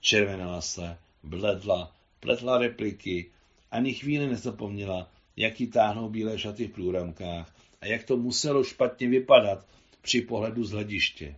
Červenala 0.00 0.60
se, 0.60 0.98
bledla, 1.22 1.95
pletla 2.26 2.58
repliky, 2.58 3.30
ani 3.70 3.94
chvíli 3.94 4.26
nezapomněla, 4.26 5.10
jak 5.36 5.60
jí 5.60 5.66
táhnou 5.66 6.08
bílé 6.08 6.38
šaty 6.38 6.66
v 6.66 6.72
průramkách 6.72 7.54
a 7.80 7.86
jak 7.86 8.04
to 8.04 8.16
muselo 8.16 8.64
špatně 8.64 9.08
vypadat 9.08 9.66
při 10.02 10.20
pohledu 10.20 10.64
z 10.64 10.70
hlediště. 10.70 11.36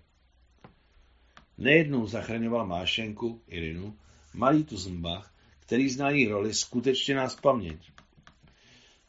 Nejednou 1.59 2.07
zachraňoval 2.07 2.67
Mášenku, 2.67 3.43
Irinu, 3.49 3.97
malý 4.35 4.65
Tuzenbach, 4.65 5.35
který 5.61 5.89
zná 5.89 6.11
její 6.11 6.29
roli 6.29 6.55
skutečně 6.55 7.15
nás 7.15 7.37
paměť. 7.41 7.91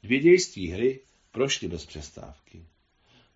Dvě 0.03 0.19
dějství 0.19 0.67
hry 0.67 0.99
prošly 1.31 1.67
bez 1.67 1.85
přestávky. 1.85 2.65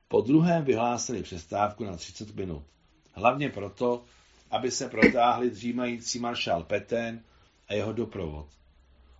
Po 0.07 0.21
druhém 0.21 0.65
vyhlásili 0.65 1.23
přestávku 1.23 1.83
na 1.83 1.97
30 1.97 2.35
minut. 2.35 2.63
Hlavně 3.11 3.49
proto, 3.49 4.03
aby 4.51 4.71
se 4.71 4.89
protáhli 4.89 5.49
dřímající 5.49 6.19
maršál 6.19 6.63
Petén 6.63 7.23
a 7.67 7.73
jeho 7.73 7.93
doprovod. 7.93 8.47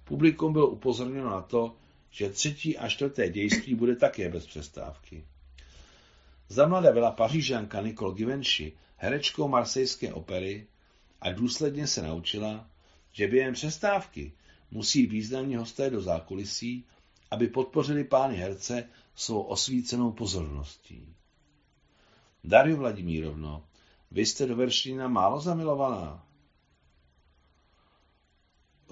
Publikum 0.03 0.53
bylo 0.53 0.67
upozorněno 0.67 1.29
na 1.29 1.41
to, 1.41 1.75
že 2.12 2.29
třetí 2.29 2.77
a 2.77 2.89
čtvrté 2.89 3.29
dějství 3.29 3.75
bude 3.75 3.95
také 3.95 4.29
bez 4.29 4.45
přestávky. 4.45 5.25
Za 6.49 6.67
mladé 6.67 6.93
byla 6.93 7.12
pařížanka 7.12 7.82
Nicole 7.82 8.15
Givenchy 8.15 8.73
herečkou 8.97 9.47
marsejské 9.47 10.13
opery 10.13 10.67
a 11.21 11.32
důsledně 11.32 11.88
se 11.88 12.01
naučila, 12.01 12.67
že 13.12 13.27
během 13.27 13.53
přestávky 13.53 14.32
musí 14.71 15.06
významní 15.06 15.56
hosté 15.56 15.89
do 15.89 16.01
zákulisí, 16.01 16.86
aby 17.32 17.47
podpořili 17.47 18.03
pány 18.03 18.36
herce 18.36 18.89
svou 19.15 19.41
osvícenou 19.41 20.12
pozorností. 20.12 21.15
Dario 22.43 22.77
Vladimírovno, 22.77 23.65
vy 24.12 24.25
jste 24.25 24.45
do 24.45 24.56
Veršína 24.56 25.08
málo 25.08 25.39
zamilovaná. 25.39 26.27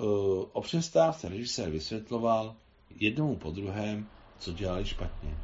E, 0.02 0.04
o 0.52 0.62
přestávce 0.62 1.30
režisér 1.30 1.70
vysvětloval 1.70 2.56
jednomu 3.00 3.36
po 3.36 3.52
druhém, 3.52 4.10
co 4.40 4.54
dělali 4.54 4.86
špatně. 4.86 5.38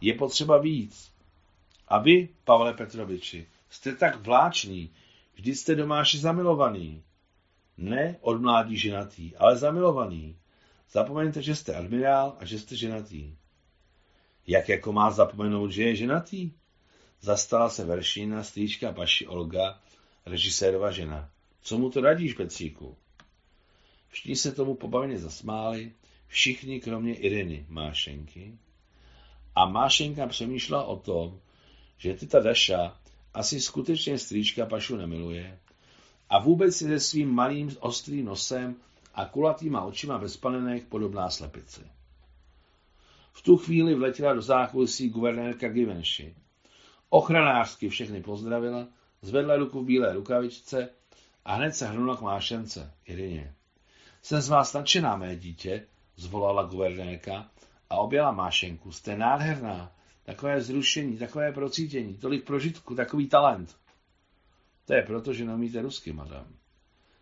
Je 0.00 0.14
potřeba 0.14 0.58
víc. 0.58 1.12
A 1.88 1.98
vy, 1.98 2.28
Pavle 2.44 2.74
Petroviči, 2.74 3.46
jste 3.70 3.94
tak 3.94 4.16
vláčný, 4.16 4.90
vždy 5.34 5.54
jste 5.54 5.74
domáši 5.74 6.18
zamilovaný. 6.18 7.02
Ne 7.76 8.16
od 8.20 8.40
mládí 8.40 8.76
ženatý, 8.76 9.36
ale 9.36 9.56
zamilovaný. 9.56 10.36
Zapomeňte, 10.90 11.42
že 11.42 11.54
jste 11.54 11.74
admirál 11.74 12.36
a 12.38 12.44
že 12.44 12.58
jste 12.58 12.76
ženatý. 12.76 13.36
Jak 14.46 14.68
jako 14.68 14.92
má 14.92 15.10
zapomenout, 15.10 15.70
že 15.70 15.82
je 15.82 15.96
ženatý? 15.96 16.52
Zastala 17.20 17.70
se 17.70 17.84
veršína 17.84 18.42
strýčka 18.42 18.92
Paši 18.92 19.26
Olga, 19.26 19.80
režisérova 20.26 20.90
žena. 20.90 21.30
Co 21.62 21.78
mu 21.78 21.90
to 21.90 22.00
radíš, 22.00 22.34
Petříku? 22.34 22.96
Všichni 24.08 24.36
se 24.36 24.52
tomu 24.52 24.74
pobavně 24.74 25.18
zasmáli, 25.18 25.92
všichni 26.26 26.80
kromě 26.80 27.14
Iriny 27.14 27.66
Mášenky. 27.68 28.58
A 29.54 29.66
Mášenka 29.66 30.26
přemýšlela 30.26 30.84
o 30.84 30.96
tom, 30.96 31.40
že 31.98 32.14
tyta 32.14 32.40
Daša 32.40 32.96
asi 33.34 33.60
skutečně 33.60 34.18
strýčka 34.18 34.66
Pašu 34.66 34.96
nemiluje 34.96 35.58
a 36.30 36.38
vůbec 36.38 36.80
je 36.80 36.88
se 36.88 37.00
svým 37.00 37.34
malým 37.34 37.76
ostrým 37.80 38.24
nosem 38.24 38.76
a 39.14 39.24
kulatýma 39.24 39.84
očima 39.84 40.18
bez 40.18 40.36
panenek 40.36 40.86
podobná 40.86 41.30
slepici. 41.30 41.80
V 43.32 43.42
tu 43.42 43.56
chvíli 43.56 43.94
vletěla 43.94 44.34
do 44.34 44.42
zákulisí 44.42 45.08
guvernérka 45.10 45.68
Givenchy. 45.68 46.34
Ochranářsky 47.08 47.88
všechny 47.88 48.22
pozdravila, 48.22 48.88
zvedla 49.22 49.56
ruku 49.56 49.80
v 49.80 49.86
bílé 49.86 50.12
rukavičce 50.12 50.88
a 51.44 51.54
hned 51.54 51.72
se 51.72 51.86
hrnula 51.86 52.16
k 52.16 52.20
mášence, 52.20 52.92
Irině. 53.04 53.54
Jsem 54.22 54.40
z 54.40 54.48
vás 54.48 54.72
nadšená, 54.72 55.16
mé 55.16 55.36
dítě, 55.36 55.86
zvolala 56.16 56.62
guvernérka 56.62 57.50
a 57.90 57.96
objela 57.96 58.32
mášenku. 58.32 58.92
Jste 58.92 59.16
nádherná, 59.16 59.92
takové 60.24 60.60
zrušení, 60.60 61.18
takové 61.18 61.52
procítění, 61.52 62.14
tolik 62.14 62.44
prožitku, 62.44 62.94
takový 62.94 63.28
talent. 63.28 63.76
To 64.84 64.94
je 64.94 65.02
proto, 65.02 65.32
že 65.32 65.44
neumíte 65.44 65.82
rusky, 65.82 66.12
madam. 66.12 66.46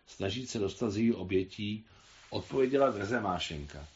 Snažit 0.07 0.49
se 0.49 0.59
dostat 0.59 0.89
z 0.89 0.97
její 0.97 1.13
obětí, 1.13 1.85
odpověděla 2.29 2.91
drze 2.91 3.21
Mášenka. 3.21 3.87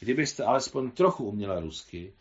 Kdybyste 0.00 0.44
alespoň 0.44 0.90
trochu 0.90 1.24
uměla 1.24 1.60
rusky, 1.60 2.12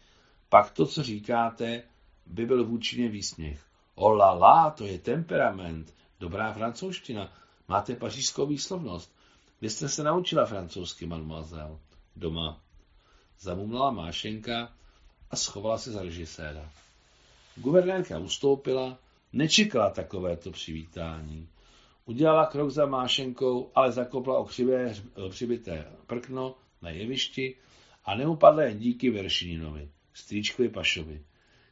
pak 0.50 0.72
to, 0.72 0.86
co 0.86 1.04
říkáte, 1.04 1.84
by 2.26 2.46
byl 2.46 2.66
vůči 2.66 3.08
výsměch. 3.08 3.60
Ola 3.96 4.32
la, 4.32 4.72
to 4.72 4.86
je 4.86 5.00
temperament, 5.00 5.94
dobrá 6.20 6.54
francouzština, 6.54 7.34
máte 7.68 7.96
pařížskou 7.96 8.46
výslovnost. 8.46 9.17
Vy 9.62 9.70
jste 9.70 9.90
se 9.90 10.04
naučila 10.04 10.46
francouzsky, 10.46 11.06
mademoiselle. 11.06 11.78
Doma. 12.16 12.62
Zamumlala 13.40 13.92
Mášenka 13.92 14.74
a 15.32 15.36
schovala 15.36 15.78
se 15.78 15.92
za 15.92 16.02
režiséra. 16.02 16.72
Guvernérka 17.56 18.20
ustoupila, 18.20 19.00
nečekala 19.34 19.90
takovéto 19.90 20.52
přivítání. 20.52 21.48
Udělala 22.06 22.46
krok 22.46 22.70
za 22.70 22.86
Mášenkou, 22.86 23.72
ale 23.76 23.92
zakopla 23.92 24.38
o 24.38 24.46
křivé, 24.46 24.96
přibité 25.30 25.86
prkno 26.08 26.56
na 26.82 26.90
jevišti 26.90 27.56
a 28.06 28.16
neupadla 28.16 28.64
jen 28.64 28.80
díky 28.80 29.10
Veršininovi, 29.10 29.90
strýčkovi 30.14 30.70
Pašovi, 30.70 31.22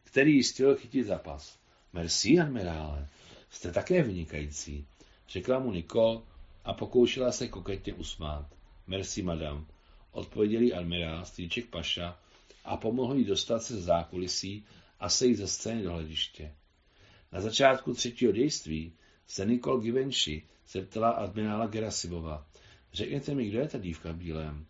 který 0.03 0.35
ji 0.35 0.43
chtěl 0.43 0.75
chytit 0.75 1.05
za 1.05 1.17
pas. 1.17 1.59
Merci, 1.93 2.39
admirále, 2.39 3.07
jste 3.49 3.71
také 3.71 4.03
vynikající, 4.03 4.85
řekla 5.29 5.59
mu 5.59 5.71
Niko 5.71 6.23
a 6.65 6.73
pokoušela 6.73 7.31
se 7.31 7.47
koketně 7.47 7.93
usmát. 7.93 8.45
Merci, 8.87 9.21
madam, 9.21 9.67
odpověděl 10.11 10.77
admirál, 10.77 11.25
strýček 11.25 11.69
Paša 11.69 12.19
a 12.65 12.77
pomohl 12.77 13.15
jí 13.15 13.25
dostat 13.25 13.63
se 13.63 13.77
z 13.77 13.83
zákulisí 13.83 14.65
a 14.99 15.09
sejít 15.09 15.37
ze 15.37 15.47
scény 15.47 15.83
do 15.83 15.91
hlediště. 15.91 16.51
Na 17.31 17.41
začátku 17.41 17.93
třetího 17.93 18.31
dějství 18.31 18.93
se 19.27 19.45
Nicole 19.45 19.83
Givenchy 19.83 20.43
zeptala 20.69 21.09
admirála 21.09 21.67
Gerasimova. 21.67 22.45
Řekněte 22.93 23.35
mi, 23.35 23.49
kdo 23.49 23.59
je 23.59 23.67
ta 23.67 23.77
dívka 23.77 24.11
v 24.11 24.15
bílém? 24.15 24.65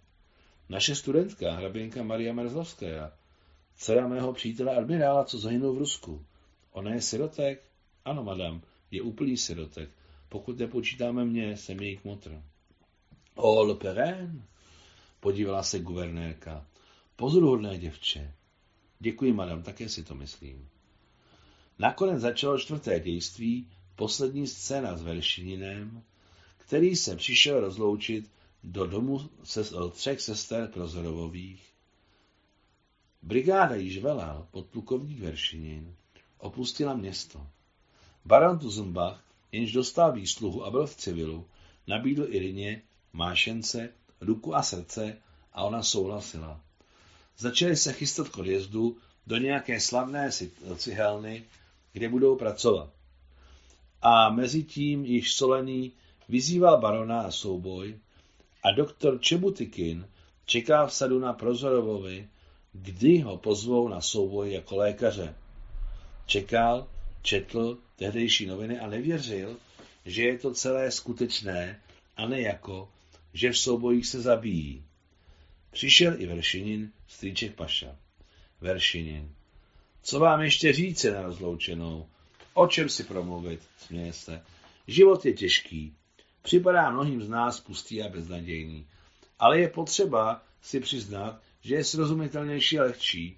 Naše 0.70 0.96
studentka, 0.96 1.56
hraběnka 1.56 2.04
Maria 2.04 2.34
Merzlovská, 2.34 3.12
dcera 3.76 4.08
mého 4.08 4.34
přítele 4.34 4.76
admirála, 4.76 5.24
co 5.24 5.38
zahynul 5.38 5.74
v 5.74 5.78
Rusku. 5.78 6.26
Ona 6.72 6.94
je 6.94 7.02
sirotek? 7.02 7.64
Ano, 8.06 8.24
madam, 8.24 8.62
je 8.92 9.02
úplný 9.02 9.38
sirotek. 9.38 9.90
Pokud 10.36 10.60
nepočítáme 10.60 11.26
mě, 11.26 11.58
jsem 11.58 11.80
její 11.80 11.98
kmotr. 11.98 12.42
O, 13.36 13.64
le 13.64 13.76
Perrin? 13.76 14.44
Podívala 15.20 15.64
se 15.64 15.80
guvernérka. 15.80 16.68
Pozoruhodné 17.16 17.78
děvče. 17.78 18.34
Děkuji, 19.00 19.34
madam, 19.34 19.64
také 19.64 19.90
si 19.90 20.04
to 20.04 20.16
myslím. 20.16 20.70
Nakonec 21.80 22.22
začalo 22.22 22.60
čtvrté 22.60 23.00
dějství, 23.00 23.70
poslední 23.96 24.48
scéna 24.48 24.98
s 24.98 25.04
Veršininem, 25.04 26.04
který 26.58 26.96
se 26.96 27.16
přišel 27.16 27.60
rozloučit 27.60 28.32
do 28.64 28.88
domu 28.88 29.30
se, 29.44 29.64
třech 29.92 30.22
sester 30.22 30.68
Prozorovových. 30.68 31.74
Brigáda 33.22 33.76
již 33.76 33.98
velel 33.98 34.48
podplukovník 34.52 35.20
Veršinin, 35.20 35.96
opustila 36.38 36.94
město. 36.94 37.48
Baron 38.26 38.60
Tuzenbach, 38.60 39.25
jenž 39.56 39.72
dostal 39.72 40.12
výsluhu 40.12 40.66
a 40.66 40.72
byl 40.72 40.88
v 40.88 40.96
civilu, 40.96 41.48
nabídl 41.88 42.28
Irině, 42.30 42.82
Mášence, 43.14 43.90
ruku 44.22 44.56
a 44.56 44.64
srdce 44.64 45.18
a 45.54 45.64
ona 45.64 45.84
souhlasila. 45.84 46.62
Začali 47.38 47.76
se 47.76 47.94
chystat 47.94 48.30
k 48.30 48.38
odjezdu 48.38 48.98
do 49.28 49.38
nějaké 49.38 49.80
slavné 49.80 50.30
cihelny, 50.76 51.44
kde 51.94 52.10
budou 52.10 52.36
pracovat. 52.36 52.90
A 54.02 54.30
mezi 54.30 54.64
tím 54.64 55.06
již 55.06 55.34
Solený 55.34 55.92
vyzýval 56.30 56.78
barona 56.78 57.24
na 57.24 57.32
souboj 57.32 57.98
a 58.64 58.72
doktor 58.72 59.20
Čebutikin 59.22 60.08
čeká 60.46 60.86
v 60.86 60.94
sadu 60.94 61.20
na 61.20 61.34
Prozorovovi, 61.34 62.30
kdy 62.74 63.20
ho 63.20 63.38
pozvou 63.38 63.88
na 63.88 64.02
souboj 64.02 64.52
jako 64.52 64.76
lékaře. 64.76 65.36
Čekal, 66.26 66.88
četl 67.26 67.78
tehdejší 67.96 68.46
noviny 68.46 68.80
a 68.80 68.88
nevěřil, 68.88 69.58
že 70.06 70.24
je 70.24 70.38
to 70.38 70.54
celé 70.54 70.92
skutečné 70.92 71.82
a 72.18 72.28
ne 72.28 72.42
jako, 72.42 72.90
že 73.34 73.52
v 73.52 73.58
soubojích 73.58 74.08
se 74.08 74.22
zabíjí. 74.22 74.84
Přišel 75.72 76.22
i 76.22 76.26
Veršinin, 76.26 76.92
strýček 77.08 77.56
Paša. 77.56 77.96
Veršinin. 78.62 79.36
Co 80.04 80.20
vám 80.20 80.42
ještě 80.42 80.74
říct 80.74 81.04
na 81.04 81.22
rozloučenou? 81.22 82.10
O 82.54 82.68
čem 82.68 82.90
si 82.90 83.04
promluvit? 83.04 83.60
Směje 83.78 84.14
se. 84.14 84.42
Život 84.88 85.26
je 85.26 85.34
těžký. 85.34 85.94
Připadá 86.42 86.90
mnohým 86.90 87.22
z 87.22 87.30
nás 87.30 87.60
pustý 87.60 88.04
a 88.04 88.10
beznadějný. 88.10 88.88
Ale 89.40 89.60
je 89.60 89.70
potřeba 89.70 90.44
si 90.62 90.80
přiznat, 90.80 91.42
že 91.62 91.76
je 91.76 91.84
srozumitelnější 91.84 92.80
a 92.80 92.84
lehčí. 92.84 93.38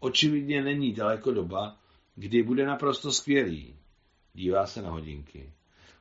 Očividně 0.00 0.62
není 0.62 0.92
daleko 0.92 1.32
doba, 1.32 1.76
kdy 2.14 2.42
bude 2.42 2.66
naprosto 2.66 3.12
skvělý. 3.12 3.76
Dívá 4.34 4.66
se 4.66 4.82
na 4.82 4.90
hodinky. 4.90 5.52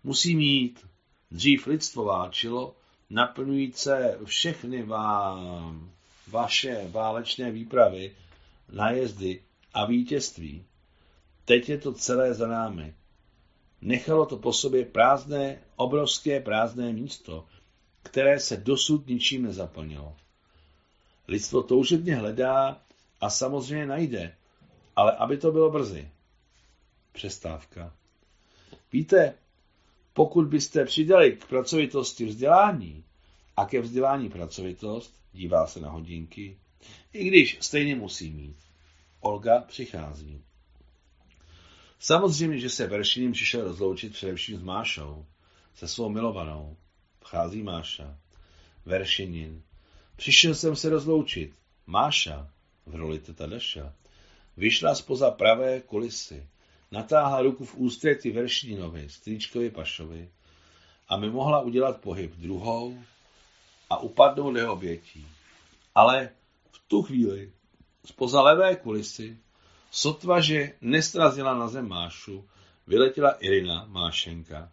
Musí 0.04 0.36
mít. 0.36 0.86
Dřív 1.32 1.68
lidstvo 1.68 2.04
válčilo, 2.04 2.76
naplňujíce 3.10 4.20
všechny 4.24 4.84
vám, 4.84 5.92
vaše 6.28 6.88
válečné 6.88 7.52
výpravy, 7.52 8.16
nájezdy 8.72 9.42
a 9.74 9.86
vítězství. 9.86 10.66
Teď 11.46 11.70
je 11.70 11.78
to 11.78 11.94
celé 11.94 12.34
za 12.34 12.48
námi. 12.48 12.94
Nechalo 13.82 14.26
to 14.26 14.38
po 14.38 14.54
sobě 14.54 14.86
prázdné, 14.86 15.62
obrovské 15.76 16.40
prázdné 16.40 16.94
místo, 16.94 17.46
které 18.04 18.40
se 18.40 18.58
dosud 18.58 19.08
ničím 19.08 19.44
nezaplnilo. 19.44 20.16
Lidstvo 21.28 21.64
toužebně 21.64 22.16
hledá 22.16 22.82
a 23.22 23.30
samozřejmě 23.30 23.86
najde, 23.86 24.36
ale 24.96 25.12
aby 25.12 25.38
to 25.38 25.52
bylo 25.52 25.72
brzy. 25.72 26.10
Přestávka. 27.12 27.94
Víte, 28.92 29.34
pokud 30.14 30.48
byste 30.48 30.86
přidali 30.86 31.32
k 31.32 31.46
pracovitosti 31.46 32.26
vzdělání 32.26 33.04
a 33.58 33.66
ke 33.66 33.82
vzdělání 33.82 34.30
pracovitost, 34.30 35.16
dívá 35.34 35.68
se 35.68 35.80
na 35.80 35.90
hodinky, 35.90 36.58
i 37.14 37.28
když 37.28 37.58
stejně 37.62 37.96
musí 37.96 38.32
mít. 38.32 38.58
Olga 39.20 39.62
přichází. 39.62 40.42
Samozřejmě, 42.00 42.60
že 42.60 42.70
se 42.70 42.88
Veršinin 42.88 43.32
přišel 43.32 43.64
rozloučit 43.64 44.14
především 44.14 44.60
s 44.60 44.64
Mášou, 44.64 45.26
se 45.76 45.88
svou 45.88 46.10
milovanou. 46.10 46.78
Vchází 47.20 47.64
Máša. 47.64 48.18
Veršinin. 48.86 49.64
Přišel 50.16 50.56
jsem 50.56 50.76
se 50.76 50.90
rozloučit. 50.90 51.54
Máša, 51.88 52.50
v 52.86 52.96
roli 52.96 53.20
teta 53.20 53.46
Daša, 53.46 53.94
vyšla 54.58 54.96
spoza 54.96 55.32
pravé 55.32 55.82
kulisy, 55.82 56.48
natáhla 56.92 57.42
ruku 57.42 57.66
v 57.66 57.76
ústřety 57.76 58.32
Veršininovi, 58.32 59.10
strýčkovi 59.10 59.70
Pašovi, 59.70 60.30
a 61.10 61.18
mi 61.18 61.30
mohla 61.30 61.62
udělat 61.62 62.02
pohyb 62.02 62.32
druhou 62.36 63.04
a 63.90 63.98
upadnout 63.98 64.58
obětí. 64.70 65.28
Ale 65.96 66.30
v 66.72 66.82
tu 66.88 67.02
chvíli 67.02 67.52
spoza 68.06 68.42
levé 68.42 68.76
kulisy 68.76 69.38
Sotva, 69.92 70.40
že 70.40 70.74
nestrazila 70.82 71.56
na 71.56 71.68
zem 71.68 71.88
Mášu, 71.88 72.48
vyletěla 72.88 73.32
Irina, 73.32 73.86
Mášenka, 73.86 74.72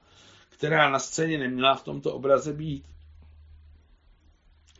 která 0.49 0.91
na 0.91 0.99
scéně 0.99 1.39
neměla 1.39 1.74
v 1.74 1.85
tomto 1.85 2.14
obraze 2.14 2.53
být. 2.53 2.85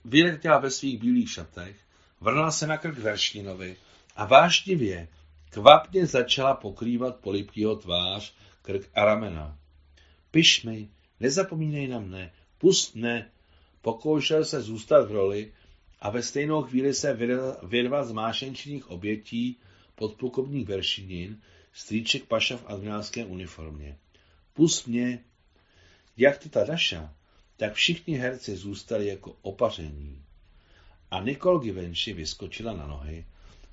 Vyletěla 0.05 0.59
ve 0.59 0.71
svých 0.71 1.01
bílých 1.01 1.31
šatech, 1.31 1.77
vrhla 2.21 2.51
se 2.51 2.67
na 2.67 2.79
krk 2.79 2.99
Verštinovi 2.99 3.77
a 4.19 4.25
vášnivě, 4.25 5.09
kvapně 5.51 6.07
začala 6.07 6.55
pokrývat 6.55 7.17
polipkýho 7.17 7.77
tvář, 7.77 8.35
krk 8.63 8.91
a 8.95 9.05
ramena. 9.05 9.59
Piš 10.31 10.63
mi, 10.63 10.89
nezapomínej 11.21 11.89
na 11.89 11.99
mne, 11.99 12.33
pust 12.59 12.95
mne, 12.95 13.31
pokoušel 13.83 14.45
se 14.45 14.61
zůstat 14.61 15.09
v 15.09 15.13
roli 15.13 15.53
a 16.01 16.11
ve 16.11 16.23
stejnou 16.23 16.63
chvíli 16.63 16.95
se 16.95 17.19
vyrvat 17.63 18.07
z 18.09 18.13
mášenčních 18.13 18.91
obětí 18.91 19.57
podplukovník 19.95 20.69
Veršinin, 20.69 21.43
strýček 21.73 22.25
Paša 22.25 22.57
v 22.57 22.67
admirálské 22.67 23.25
uniformě. 23.25 23.99
Pust 24.55 24.87
mě, 24.87 25.25
jak 26.17 26.39
ty 26.39 26.49
ta 26.49 26.65
Daša, 26.65 27.15
tak 27.57 27.75
všichni 27.75 28.15
herci 28.15 28.57
zůstali 28.57 29.07
jako 29.07 29.37
opaření. 29.43 30.23
A 31.11 31.21
Nicole 31.21 31.65
Givenchy 31.65 32.13
vyskočila 32.13 32.73
na 32.73 32.87
nohy 32.87 33.25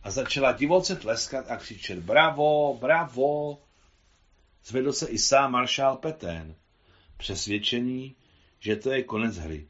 a 0.06 0.12
začala 0.12 0.52
divoce 0.52 0.96
tleskat 0.96 1.52
a 1.52 1.58
křičet 1.58 2.00
bravo, 2.00 2.78
bravo. 2.82 3.62
Zvedl 4.66 4.94
se 4.94 5.08
i 5.08 5.18
sám 5.18 5.52
maršál 5.52 5.98
Petén, 5.98 6.56
přesvědčení, 7.18 8.16
že 8.60 8.76
to 8.76 8.92
je 8.92 9.04
konec 9.04 9.38
hry. 9.38 9.68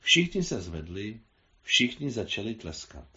Všichni 0.00 0.42
se 0.42 0.60
zvedli, 0.60 1.20
všichni 1.62 2.10
začali 2.10 2.54
tleskat. 2.54 3.08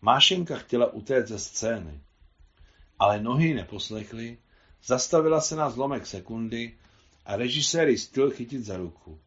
Mášenka 0.00 0.56
chtěla 0.56 0.92
utéct 0.92 1.28
ze 1.28 1.38
scény, 1.38 2.00
ale 2.98 3.22
nohy 3.22 3.54
neposlechly, 3.54 4.38
zastavila 4.84 5.40
se 5.40 5.56
na 5.56 5.70
zlomek 5.70 6.06
sekundy 6.06 6.78
a 7.24 7.36
režisér 7.36 7.88
ji 7.88 7.98
chytit 8.30 8.64
za 8.64 8.76
ruku. 8.76 9.20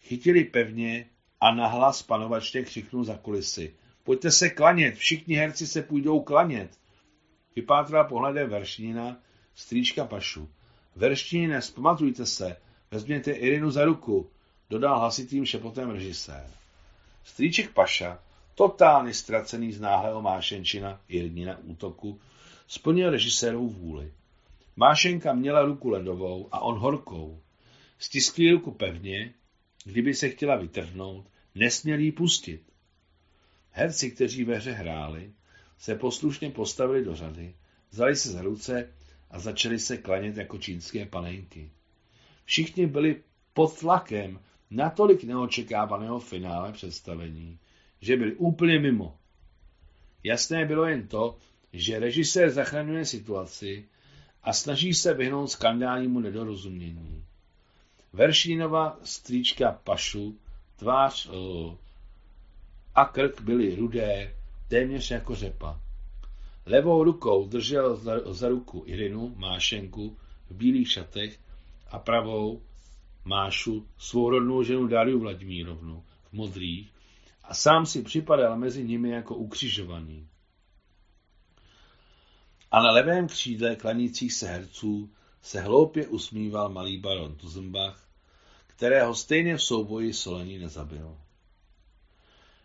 Chytili 0.00 0.44
pevně 0.44 1.10
a 1.40 1.54
nahlas 1.54 2.02
panovačně 2.02 2.62
křiknul 2.62 3.04
za 3.04 3.16
kulisy. 3.16 3.74
Pojďte 4.04 4.30
se 4.30 4.50
klanět, 4.50 4.94
všichni 4.94 5.34
herci 5.34 5.66
se 5.66 5.82
půjdou 5.82 6.20
klanět. 6.20 6.70
Vypátrala 7.56 8.04
pohledem 8.04 8.50
Veršnina, 8.50 9.16
strýčka 9.54 10.04
Pašu. 10.04 10.48
Veršnine, 10.96 11.62
zpamatujte 11.62 12.26
se, 12.26 12.56
vezměte 12.90 13.32
Irinu 13.32 13.70
za 13.70 13.84
ruku, 13.84 14.30
dodal 14.70 14.98
hlasitým 14.98 15.44
šepotem 15.44 15.90
režisér. 15.90 16.50
Strýček 17.24 17.70
Paša 17.70 18.18
totálně 18.54 19.14
ztracený 19.14 19.72
z 19.72 19.80
náhlého 19.80 20.22
Mášenčina 20.22 21.00
Jirnina 21.08 21.58
útoku, 21.58 22.20
splnil 22.68 23.10
režisérův 23.10 23.76
vůli. 23.76 24.12
Mášenka 24.76 25.32
měla 25.32 25.62
ruku 25.62 25.88
ledovou 25.88 26.48
a 26.52 26.60
on 26.60 26.78
horkou. 26.78 27.40
Stiskli 27.98 28.50
ruku 28.50 28.70
pevně, 28.70 29.34
kdyby 29.84 30.14
se 30.14 30.28
chtěla 30.28 30.56
vytrhnout, 30.56 31.26
nesměl 31.54 31.98
jí 31.98 32.12
pustit. 32.12 32.62
Herci, 33.70 34.10
kteří 34.10 34.44
ve 34.44 34.56
hře 34.56 34.72
hráli, 34.72 35.32
se 35.78 35.94
poslušně 35.94 36.50
postavili 36.50 37.04
do 37.04 37.14
řady, 37.14 37.54
vzali 37.90 38.16
se 38.16 38.30
za 38.30 38.42
ruce 38.42 38.92
a 39.30 39.38
začali 39.38 39.78
se 39.78 39.96
klanět 39.96 40.36
jako 40.36 40.58
čínské 40.58 41.06
panenky. 41.06 41.70
Všichni 42.44 42.86
byli 42.86 43.22
pod 43.54 43.78
tlakem 43.78 44.40
natolik 44.70 45.24
neočekávaného 45.24 46.20
finále 46.20 46.72
představení, 46.72 47.58
že 48.00 48.16
byl 48.16 48.32
úplně 48.36 48.78
mimo. 48.78 49.18
Jasné 50.24 50.66
bylo 50.66 50.86
jen 50.86 51.08
to, 51.08 51.38
že 51.72 51.98
režisér 51.98 52.50
zachraňuje 52.50 53.04
situaci 53.04 53.88
a 54.42 54.52
snaží 54.52 54.94
se 54.94 55.14
vyhnout 55.14 55.50
skandálnímu 55.50 56.20
nedorozumění. 56.20 57.24
Veršínova 58.12 58.98
strýčka 59.04 59.72
Pašu, 59.84 60.38
tvář 60.76 61.26
uh, 61.26 61.74
a 62.94 63.04
krk 63.04 63.40
byly 63.40 63.74
rudé, 63.74 64.34
téměř 64.68 65.10
jako 65.10 65.34
řepa. 65.34 65.80
Levou 66.66 67.04
rukou 67.04 67.46
držel 67.46 67.96
za, 67.96 68.32
za 68.32 68.48
ruku 68.48 68.82
Irinu, 68.86 69.34
Mášenku, 69.36 70.16
v 70.50 70.54
bílých 70.54 70.90
šatech 70.90 71.38
a 71.90 71.98
pravou 71.98 72.62
Mášu, 73.24 73.86
svou 73.98 74.30
rodnou 74.30 74.62
ženu 74.62 74.86
Dariu 74.86 75.20
Vladimírovnu, 75.20 76.04
v 76.30 76.32
modrých, 76.32 76.92
a 77.44 77.54
sám 77.54 77.86
si 77.86 78.02
připadal 78.02 78.56
mezi 78.56 78.84
nimi 78.84 79.10
jako 79.10 79.34
ukřižovaný. 79.34 80.28
A 82.70 82.82
na 82.82 82.90
levém 82.90 83.28
křídle 83.28 83.76
klanících 83.76 84.32
se 84.32 84.48
herců 84.48 85.10
se 85.48 85.60
hloupě 85.60 86.06
usmíval 86.06 86.68
malý 86.68 86.98
baron 86.98 87.34
Tuzenbach, 87.34 88.08
kterého 88.66 89.14
stejně 89.14 89.56
v 89.56 89.62
souboji 89.62 90.12
Solení 90.12 90.58
nezabil. 90.58 91.16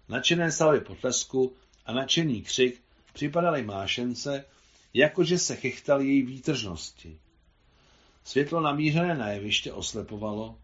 Načené 0.09 0.51
salvy 0.51 0.79
potlesku 0.79 1.55
a 1.85 1.93
nadšený 1.93 2.41
křik 2.41 2.81
připadaly 3.13 3.63
mášence, 3.63 4.45
jakože 4.93 5.37
se 5.37 5.55
chechtal 5.55 6.01
její 6.01 6.21
výtržnosti. 6.21 7.19
Světlo 8.23 8.61
namířené 8.61 9.15
na 9.15 9.29
jeviště 9.29 9.73
oslepovalo 9.73 10.57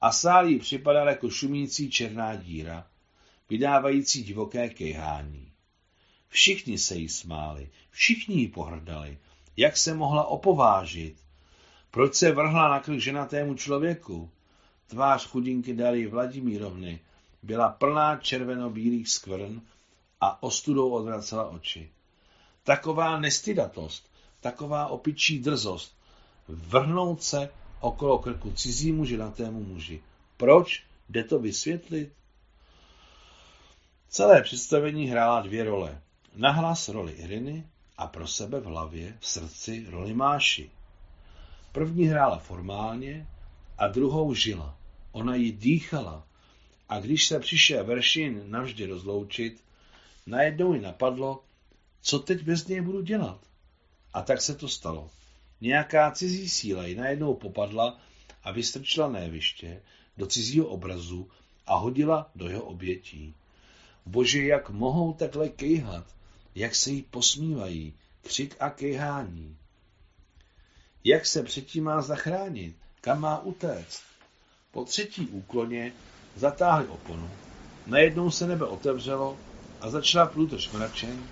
a 0.00 0.12
sál 0.12 0.48
jí 0.48 0.58
připadal 0.58 1.08
jako 1.08 1.30
šumící 1.30 1.90
černá 1.90 2.36
díra, 2.36 2.86
vydávající 3.50 4.24
divoké 4.24 4.68
kejhání. 4.68 5.52
Všichni 6.28 6.78
se 6.78 6.94
jí 6.94 7.08
smáli, 7.08 7.70
všichni 7.90 8.34
jí 8.34 8.48
pohrdali. 8.48 9.18
Jak 9.56 9.76
se 9.76 9.94
mohla 9.94 10.26
opovážit? 10.26 11.25
Proč 11.96 12.14
se 12.14 12.32
vrhla 12.32 12.68
na 12.68 12.80
krk 12.80 12.98
ženatému 12.98 13.54
člověku? 13.54 14.30
Tvář 14.86 15.26
chudinky 15.26 15.74
Darí 15.74 16.06
Vladimírovny 16.06 17.00
byla 17.42 17.68
plná 17.68 18.16
červeno-bílých 18.16 19.08
skvrn 19.08 19.60
a 20.20 20.42
ostudou 20.42 20.90
odvracela 20.90 21.48
oči. 21.48 21.90
Taková 22.64 23.20
nestydatost, 23.20 24.10
taková 24.40 24.86
opičí 24.86 25.38
drzost, 25.38 25.96
vrhnout 26.48 27.22
se 27.22 27.50
okolo 27.80 28.18
krku 28.18 28.52
cizímu 28.52 29.04
ženatému 29.04 29.64
muži. 29.64 30.02
Proč? 30.36 30.84
Jde 31.08 31.24
to 31.24 31.38
vysvětlit? 31.38 32.12
Celé 34.08 34.42
představení 34.42 35.06
hrála 35.06 35.40
dvě 35.40 35.64
role. 35.64 36.02
Nahlas 36.34 36.88
roli 36.88 37.12
Iriny 37.12 37.66
a 37.98 38.06
pro 38.06 38.26
sebe 38.26 38.60
v 38.60 38.64
hlavě, 38.64 39.16
v 39.20 39.26
srdci 39.26 39.86
roli 39.90 40.14
Máši. 40.14 40.70
První 41.76 42.06
hrála 42.06 42.38
formálně 42.38 43.26
a 43.78 43.88
druhou 43.88 44.34
žila. 44.34 44.78
Ona 45.12 45.34
ji 45.34 45.52
dýchala 45.52 46.26
a 46.88 47.00
když 47.00 47.26
se 47.26 47.40
přišel 47.40 47.84
Veršin 47.84 48.42
navždy 48.50 48.86
rozloučit, 48.86 49.64
najednou 50.26 50.74
ji 50.74 50.80
napadlo, 50.80 51.44
co 52.00 52.18
teď 52.18 52.42
bez 52.42 52.66
něj 52.66 52.80
budu 52.80 53.02
dělat. 53.02 53.40
A 54.14 54.22
tak 54.22 54.40
se 54.40 54.54
to 54.54 54.68
stalo. 54.68 55.10
Nějaká 55.60 56.10
cizí 56.10 56.48
síla 56.48 56.86
ji 56.86 56.94
najednou 56.94 57.34
popadla 57.34 57.98
a 58.42 58.52
vystrčila 58.52 59.08
na 59.08 59.18
jeviště 59.18 59.82
do 60.16 60.26
cizího 60.26 60.66
obrazu 60.66 61.30
a 61.66 61.76
hodila 61.76 62.30
do 62.34 62.48
jeho 62.48 62.62
obětí. 62.62 63.34
Bože, 64.06 64.42
jak 64.42 64.70
mohou 64.70 65.12
takhle 65.12 65.48
kejhat, 65.48 66.06
jak 66.54 66.74
se 66.74 66.90
jí 66.90 67.02
posmívají, 67.02 67.94
křik 68.22 68.56
a 68.60 68.70
kejhání. 68.70 69.56
Jak 71.08 71.26
se 71.26 71.42
předtím 71.42 71.84
má 71.84 72.02
zachránit? 72.02 72.76
Kam 73.00 73.20
má 73.20 73.38
utéct? 73.38 74.02
Po 74.72 74.84
třetí 74.84 75.26
úkloně 75.26 75.92
zatáhli 76.36 76.86
oponu. 76.86 77.30
Najednou 77.86 78.30
se 78.30 78.46
nebe 78.46 78.64
otevřelo 78.64 79.36
a 79.80 79.90
začala 79.90 80.26
průtoč 80.26 80.70
mračen, 80.70 81.22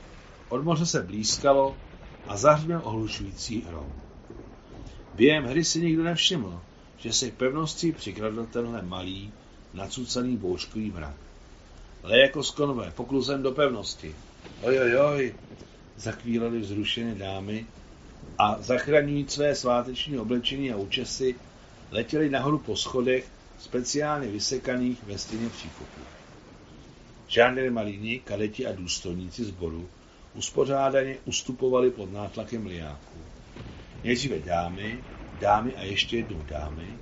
od 0.48 0.64
moře 0.64 0.86
se 0.86 1.02
blízkalo 1.02 1.76
a 2.28 2.36
zahřměl 2.36 2.80
ohlušující 2.84 3.60
hrom. 3.60 3.92
Během 5.14 5.44
hry 5.44 5.64
si 5.64 5.80
nikdo 5.80 6.02
nevšiml, 6.02 6.60
že 6.98 7.12
se 7.12 7.30
k 7.30 7.34
pevnosti 7.34 7.92
přikradl 7.92 8.46
tenhle 8.46 8.82
malý, 8.82 9.32
nacucaný 9.72 10.36
bouřkový 10.36 10.90
mrak. 10.90 11.16
Ale 12.04 12.18
jako 12.18 12.42
skonové, 12.42 12.90
pokluzem 12.90 13.42
do 13.42 13.52
pevnosti. 13.52 14.14
Ojojoj, 14.62 15.34
zakvílali 15.96 16.60
vzrušené 16.60 17.14
dámy 17.14 17.66
a 18.38 18.62
zachraňují 18.62 19.28
své 19.28 19.54
sváteční 19.54 20.18
oblečení 20.18 20.72
a 20.72 20.76
účesy, 20.76 21.34
letěli 21.90 22.30
nahoru 22.30 22.58
po 22.58 22.76
schodech, 22.76 23.30
speciálně 23.58 24.28
vysekaných 24.28 25.04
ve 25.04 25.18
stěně 25.18 25.48
příkopu. 25.48 26.00
Žándarmarini, 27.28 28.18
kadeti 28.18 28.66
a 28.66 28.72
důstojníci 28.72 29.44
sboru 29.44 29.88
uspořádaně 30.34 31.16
ustupovali 31.24 31.90
pod 31.90 32.12
nátlakem 32.12 32.66
liáků. 32.66 33.18
Nejdříve 34.04 34.38
dámy, 34.38 34.98
dámy 35.40 35.76
a 35.76 35.82
ještě 35.82 36.16
jednou 36.16 36.42
dámy, 36.42 36.98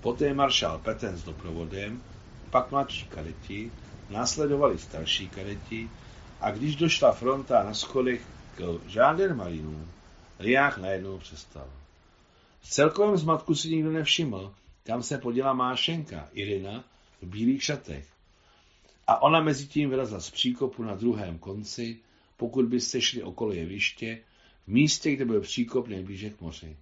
poté 0.00 0.34
maršál 0.34 0.78
Peten 0.78 1.16
s 1.16 1.24
doprovodem, 1.24 2.02
pak 2.50 2.70
mladší 2.70 3.06
kadeti, 3.06 3.70
následovali 4.10 4.78
starší 4.78 5.28
kadeti 5.28 5.88
a 6.40 6.50
když 6.50 6.76
došla 6.76 7.12
fronta 7.12 7.62
na 7.62 7.74
schodech 7.74 8.22
k 8.56 8.80
žándarmarinům, 8.88 9.88
liák 10.40 10.78
najednou 10.78 11.18
přestal. 11.18 11.70
V 12.60 12.70
celkovém 12.70 13.16
zmatku 13.16 13.54
si 13.54 13.68
nikdo 13.68 13.92
nevšiml, 13.92 14.54
kam 14.82 15.02
se 15.02 15.18
poděla 15.18 15.52
Mášenka, 15.52 16.28
Irina, 16.32 16.84
v 17.22 17.26
bílých 17.26 17.62
šatech. 17.62 18.06
A 19.06 19.22
ona 19.22 19.40
mezi 19.40 19.66
tím 19.66 19.90
vylezla 19.90 20.20
z 20.20 20.30
příkopu 20.30 20.82
na 20.82 20.94
druhém 20.94 21.38
konci, 21.38 21.98
pokud 22.36 22.64
byste 22.64 23.00
šli 23.00 23.22
okolo 23.22 23.52
jeviště, 23.52 24.18
v 24.64 24.68
místě, 24.68 25.12
kde 25.12 25.24
byl 25.24 25.40
příkop 25.40 25.88
nejblíže 25.88 26.30
k 26.30 26.40
moři. 26.40 26.76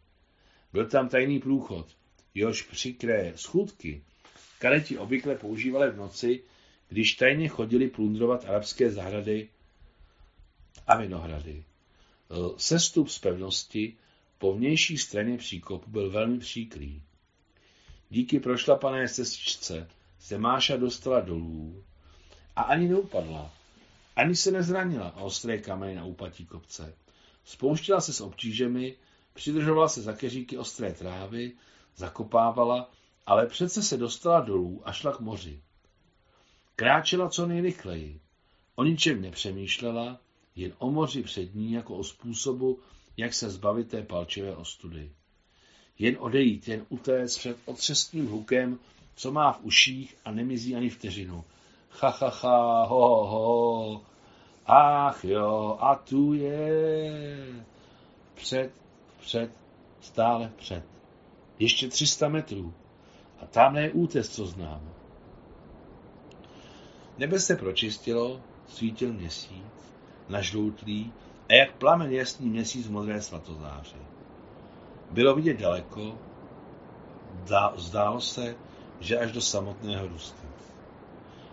Byl 0.72 0.86
tam 0.86 1.08
tajný 1.08 1.38
průchod, 1.38 1.86
jehož 2.34 2.62
přikré 2.62 3.32
schůdky 3.36 4.02
kadeti 4.58 4.98
obvykle 4.98 5.34
používali 5.34 5.90
v 5.90 5.96
noci, 5.96 6.42
když 6.88 7.14
tajně 7.14 7.48
chodili 7.48 7.88
plundrovat 7.88 8.44
arabské 8.44 8.90
zahrady 8.90 9.48
a 10.86 10.96
vinohrady. 10.96 11.64
Sestup 12.56 13.08
z 13.08 13.18
pevnosti 13.18 13.96
po 14.38 14.54
vnější 14.54 14.98
straně 14.98 15.38
příkopu 15.38 15.90
byl 15.90 16.10
velmi 16.10 16.38
příkrý. 16.38 17.02
Díky 18.10 18.40
prošlapané 18.40 19.08
cestičce 19.08 19.88
se 20.18 20.38
Máša 20.38 20.76
dostala 20.76 21.20
dolů 21.20 21.84
a 22.56 22.62
ani 22.62 22.88
neupadla. 22.88 23.50
Ani 24.16 24.36
se 24.36 24.50
nezranila 24.50 25.08
a 25.08 25.20
ostré 25.20 25.58
kameny 25.58 25.94
na 25.94 26.04
úpatí 26.04 26.46
kopce. 26.46 26.94
Spouštila 27.44 28.00
se 28.00 28.12
s 28.12 28.20
obtížemi, 28.20 28.96
přidržovala 29.34 29.88
se 29.88 30.02
za 30.02 30.12
keříky 30.12 30.58
ostré 30.58 30.92
trávy, 30.92 31.52
zakopávala, 31.96 32.90
ale 33.26 33.46
přece 33.46 33.82
se 33.82 33.96
dostala 33.96 34.40
dolů 34.40 34.82
a 34.84 34.92
šla 34.92 35.12
k 35.12 35.20
moři. 35.20 35.62
Kráčela 36.76 37.28
co 37.28 37.46
nejrychleji. 37.46 38.20
O 38.74 38.84
ničem 38.84 39.22
nepřemýšlela, 39.22 40.20
jen 40.58 40.72
o 40.78 40.90
moři 40.90 41.22
před 41.22 41.54
ní 41.54 41.72
jako 41.72 41.96
o 41.96 42.04
způsobu, 42.04 42.78
jak 43.16 43.34
se 43.34 43.50
zbavit 43.50 43.88
té 43.88 44.02
palčivé 44.02 44.56
ostudy. 44.56 45.12
Jen 45.98 46.16
odejít, 46.18 46.68
jen 46.68 46.86
utéct 46.88 47.38
před 47.38 47.56
otřesným 47.64 48.26
hukem, 48.26 48.78
co 49.14 49.32
má 49.32 49.52
v 49.52 49.60
uších 49.62 50.16
a 50.24 50.30
nemizí 50.30 50.76
ani 50.76 50.90
vteřinu. 50.90 51.44
Ha, 51.90 52.08
ha, 52.08 52.28
ha, 52.28 52.84
ho, 52.84 53.26
ho, 53.26 54.02
ach 54.66 55.24
jo, 55.24 55.78
a 55.80 55.94
tu 55.94 56.32
je. 56.32 57.64
Před, 58.34 58.72
před, 59.20 59.50
stále 60.00 60.52
před. 60.56 60.84
Ještě 61.58 61.88
300 61.88 62.28
metrů. 62.28 62.74
A 63.40 63.46
tamhle 63.46 63.82
je 63.82 63.92
útes, 63.92 64.28
co 64.28 64.46
znám. 64.46 64.94
Nebe 67.18 67.40
se 67.40 67.56
pročistilo, 67.56 68.40
svítil 68.68 69.12
měsíc, 69.12 69.64
nažloutlý 70.28 71.12
a 71.48 71.54
jak 71.54 71.72
plamen 71.72 72.12
jasný 72.12 72.48
měsíc 72.48 72.86
v 72.86 72.90
modré 72.90 73.22
svatozáři. 73.22 73.96
Bylo 75.10 75.34
vidět 75.34 75.60
daleko, 75.60 76.14
zdálo 77.76 78.20
se, 78.20 78.54
že 79.00 79.18
až 79.18 79.32
do 79.32 79.40
samotného 79.40 80.08
Ruska. 80.08 80.48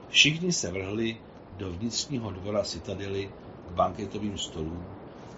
Všichni 0.09 0.53
se 0.53 0.71
vrhli 0.71 1.17
do 1.57 1.71
vnitřního 1.71 2.31
dvora 2.31 2.63
citadely 2.63 3.31
k 3.69 3.71
banketovým 3.71 4.37
stolům, 4.37 4.85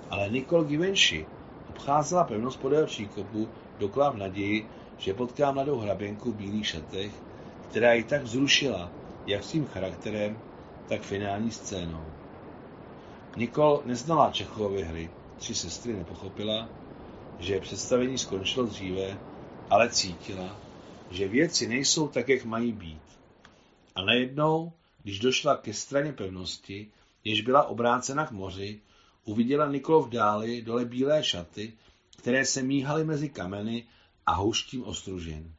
ale 0.10 0.30
Nikol 0.30 0.64
Givenchy 0.64 1.26
obcházela 1.70 2.24
pevnost 2.24 2.60
podél 2.60 2.86
příkopu, 2.86 3.50
doklá 3.80 4.10
v 4.10 4.18
naději, 4.18 4.68
že 4.98 5.14
potká 5.14 5.52
mladou 5.52 5.80
hraběnku 5.80 6.32
v 6.32 6.36
bílých 6.36 6.68
šatech, 6.68 7.12
která 7.70 7.94
ji 7.94 8.04
tak 8.04 8.24
vzrušila, 8.24 8.92
jak 9.28 9.44
svým 9.44 9.66
charakterem, 9.66 10.38
tak 10.88 11.02
finální 11.02 11.52
scénou. 11.52 12.06
Nikol 13.38 13.82
neznala 13.86 14.32
Čechovy 14.32 14.84
hry, 14.84 15.10
tři 15.38 15.56
sestry 15.56 15.94
nepochopila, 15.94 16.70
že 17.40 17.60
představení 17.60 18.18
skončilo 18.18 18.66
dříve, 18.66 19.18
ale 19.70 19.90
cítila, 19.90 20.56
že 21.12 21.28
věci 21.28 21.68
nejsou 21.68 22.08
tak, 22.08 22.30
jak 22.30 22.46
mají 22.46 22.72
být. 22.72 23.02
A 23.96 24.02
najednou, 24.02 24.72
když 25.04 25.20
došla 25.20 25.58
ke 25.58 25.74
straně 25.74 26.14
pevnosti, 26.14 26.92
jež 27.24 27.42
byla 27.42 27.64
obrácena 27.64 28.28
k 28.28 28.32
moři, 28.32 28.82
uviděla 29.26 29.72
Nikolo 29.72 30.04
v 30.04 30.10
dáli 30.10 30.62
dole 30.62 30.86
bílé 30.86 31.24
šaty, 31.24 31.74
které 32.18 32.46
se 32.46 32.64
míhaly 32.64 33.04
mezi 33.04 33.30
kameny 33.30 33.88
a 34.26 34.34
houštím 34.34 34.84
ostružin. 34.84 35.54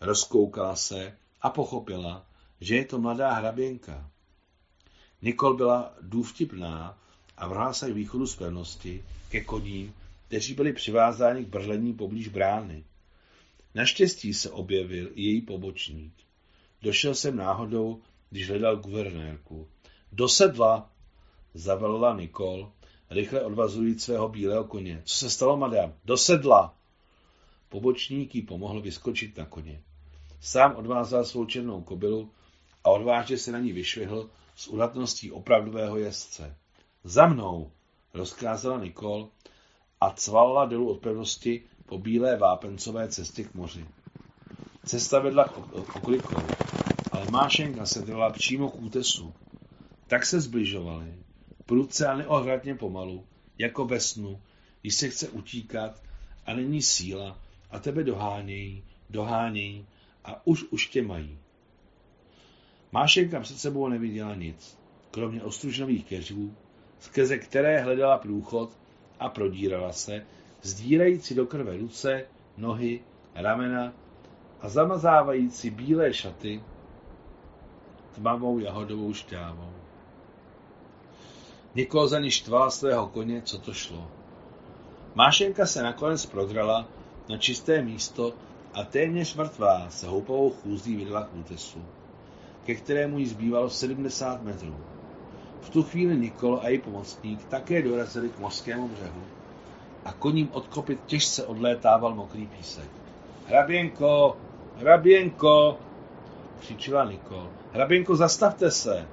Rozkoukala 0.00 0.76
se 0.76 1.16
a 1.42 1.50
pochopila, 1.50 2.26
že 2.60 2.76
je 2.76 2.84
to 2.84 2.98
mladá 2.98 3.32
hraběnka. 3.32 4.10
Nikol 5.26 5.56
byla 5.56 5.94
důvtipná 6.00 6.98
a 7.36 7.48
vrhla 7.48 7.72
se 7.72 7.90
k 7.90 7.94
východu 7.94 8.26
z 8.26 8.36
pevnosti, 8.36 9.04
ke 9.30 9.40
koním, 9.40 9.94
kteří 10.26 10.54
byli 10.54 10.72
přivázáni 10.72 11.44
k 11.44 11.48
bržlení 11.48 11.92
poblíž 11.92 12.28
brány. 12.28 12.84
Naštěstí 13.74 14.34
se 14.34 14.50
objevil 14.50 15.08
i 15.14 15.22
její 15.22 15.40
pobočník. 15.40 16.12
Došel 16.82 17.14
jsem 17.14 17.36
náhodou, 17.36 18.00
když 18.30 18.48
hledal 18.48 18.76
guvernérku. 18.76 19.68
Do 20.12 20.28
sedla, 20.28 20.90
zavelila 21.54 22.16
Nikol, 22.16 22.72
rychle 23.10 23.42
odvazujíc 23.42 24.04
svého 24.04 24.28
bílého 24.28 24.64
koně. 24.64 25.02
Co 25.04 25.16
se 25.16 25.30
stalo, 25.30 25.56
madam? 25.56 25.92
Do 26.04 26.16
sedla! 26.16 26.74
Pobočník 27.68 28.34
jí 28.34 28.42
pomohl 28.42 28.80
vyskočit 28.80 29.36
na 29.36 29.44
koně. 29.44 29.82
Sám 30.40 30.76
odvázal 30.76 31.24
svou 31.24 31.44
černou 31.44 31.82
kobylu 31.82 32.30
a 32.84 32.90
odvážně 32.90 33.38
se 33.38 33.52
na 33.52 33.58
ní 33.58 33.72
vyšvihl 33.72 34.30
s 34.56 34.68
udatností 34.68 35.32
opravdového 35.32 35.98
jezdce. 35.98 36.56
Za 37.04 37.26
mnou, 37.26 37.70
rozkázala 38.14 38.84
Nikol 38.84 39.28
a 40.00 40.10
cvalila 40.10 40.64
dolů 40.64 40.90
od 40.90 40.98
pevnosti 41.00 41.62
po 41.86 41.98
bílé 41.98 42.36
vápencové 42.36 43.08
cestě 43.08 43.44
k 43.44 43.54
moři. 43.54 43.86
Cesta 44.84 45.18
vedla 45.18 45.44
k 45.44 45.96
oklikou, 45.96 46.42
ale 47.12 47.30
Mášenka 47.30 47.86
se 47.86 48.02
drala 48.02 48.30
přímo 48.30 48.70
k 48.70 48.82
útesu. 48.82 49.34
Tak 50.06 50.26
se 50.26 50.40
zbližovali, 50.40 51.14
prudce 51.66 52.06
a 52.06 52.16
neohradně 52.16 52.74
pomalu, 52.74 53.26
jako 53.58 53.84
ve 53.84 54.00
snu, 54.00 54.40
když 54.80 54.94
se 54.94 55.08
chce 55.08 55.28
utíkat 55.28 56.02
a 56.46 56.54
není 56.54 56.82
síla 56.82 57.38
a 57.70 57.78
tebe 57.78 58.04
dohánějí, 58.04 58.84
dohánějí 59.10 59.86
a 60.24 60.46
už 60.46 60.64
už 60.70 60.86
tě 60.86 61.02
mají. 61.02 61.38
Mášenka 62.96 63.40
před 63.40 63.58
sebou 63.58 63.88
neviděla 63.88 64.34
nic, 64.34 64.78
kromě 65.10 65.42
ostružnových 65.42 66.04
keřů, 66.04 66.54
skrze 67.00 67.38
které 67.38 67.80
hledala 67.80 68.18
průchod 68.18 68.70
a 69.18 69.28
prodírala 69.28 69.92
se, 69.92 70.26
zdírající 70.62 71.34
do 71.34 71.46
krve 71.46 71.76
ruce, 71.76 72.24
nohy, 72.56 73.00
ramena 73.34 73.92
a 74.60 74.68
zamazávající 74.68 75.70
bílé 75.70 76.14
šaty 76.14 76.62
tmavou 78.14 78.58
jahodovou 78.58 79.14
šťávou. 79.14 79.72
Nikol 81.74 82.08
za 82.08 82.20
ní 82.20 82.30
štvala 82.30 82.70
svého 82.70 83.06
koně, 83.06 83.42
co 83.42 83.58
to 83.58 83.72
šlo. 83.74 84.10
Mášenka 85.14 85.66
se 85.66 85.82
nakonec 85.82 86.26
prodrala 86.26 86.88
na 87.28 87.38
čisté 87.38 87.82
místo 87.82 88.34
a 88.74 88.84
téměř 88.84 89.34
mrtvá 89.34 89.90
se 89.90 90.06
houpovou 90.06 90.50
chůzí 90.50 90.96
vydala 90.96 91.24
k 91.24 91.34
útesu, 91.34 91.84
ke 92.66 92.74
kterému 92.74 93.18
jí 93.18 93.26
zbývalo 93.26 93.70
70 93.70 94.42
metrů. 94.42 94.76
V 95.60 95.70
tu 95.70 95.82
chvíli 95.82 96.16
Nikol 96.16 96.60
a 96.62 96.68
její 96.68 96.78
pomocník 96.78 97.44
také 97.44 97.82
dorazili 97.82 98.28
k 98.28 98.38
mořskému 98.38 98.88
břehu 98.88 99.22
a 100.04 100.12
koním 100.12 100.48
od 100.52 100.66
kopyt 100.66 101.00
těžce 101.06 101.46
odlétával 101.46 102.14
mokrý 102.14 102.46
písek. 102.46 102.90
Hraběnko, 103.46 104.36
hraběnko, 104.76 105.78
křičila 106.60 107.04
Nikol. 107.04 107.48
Hraběnko, 107.72 108.16
zastavte 108.16 108.70
se! 108.70 109.08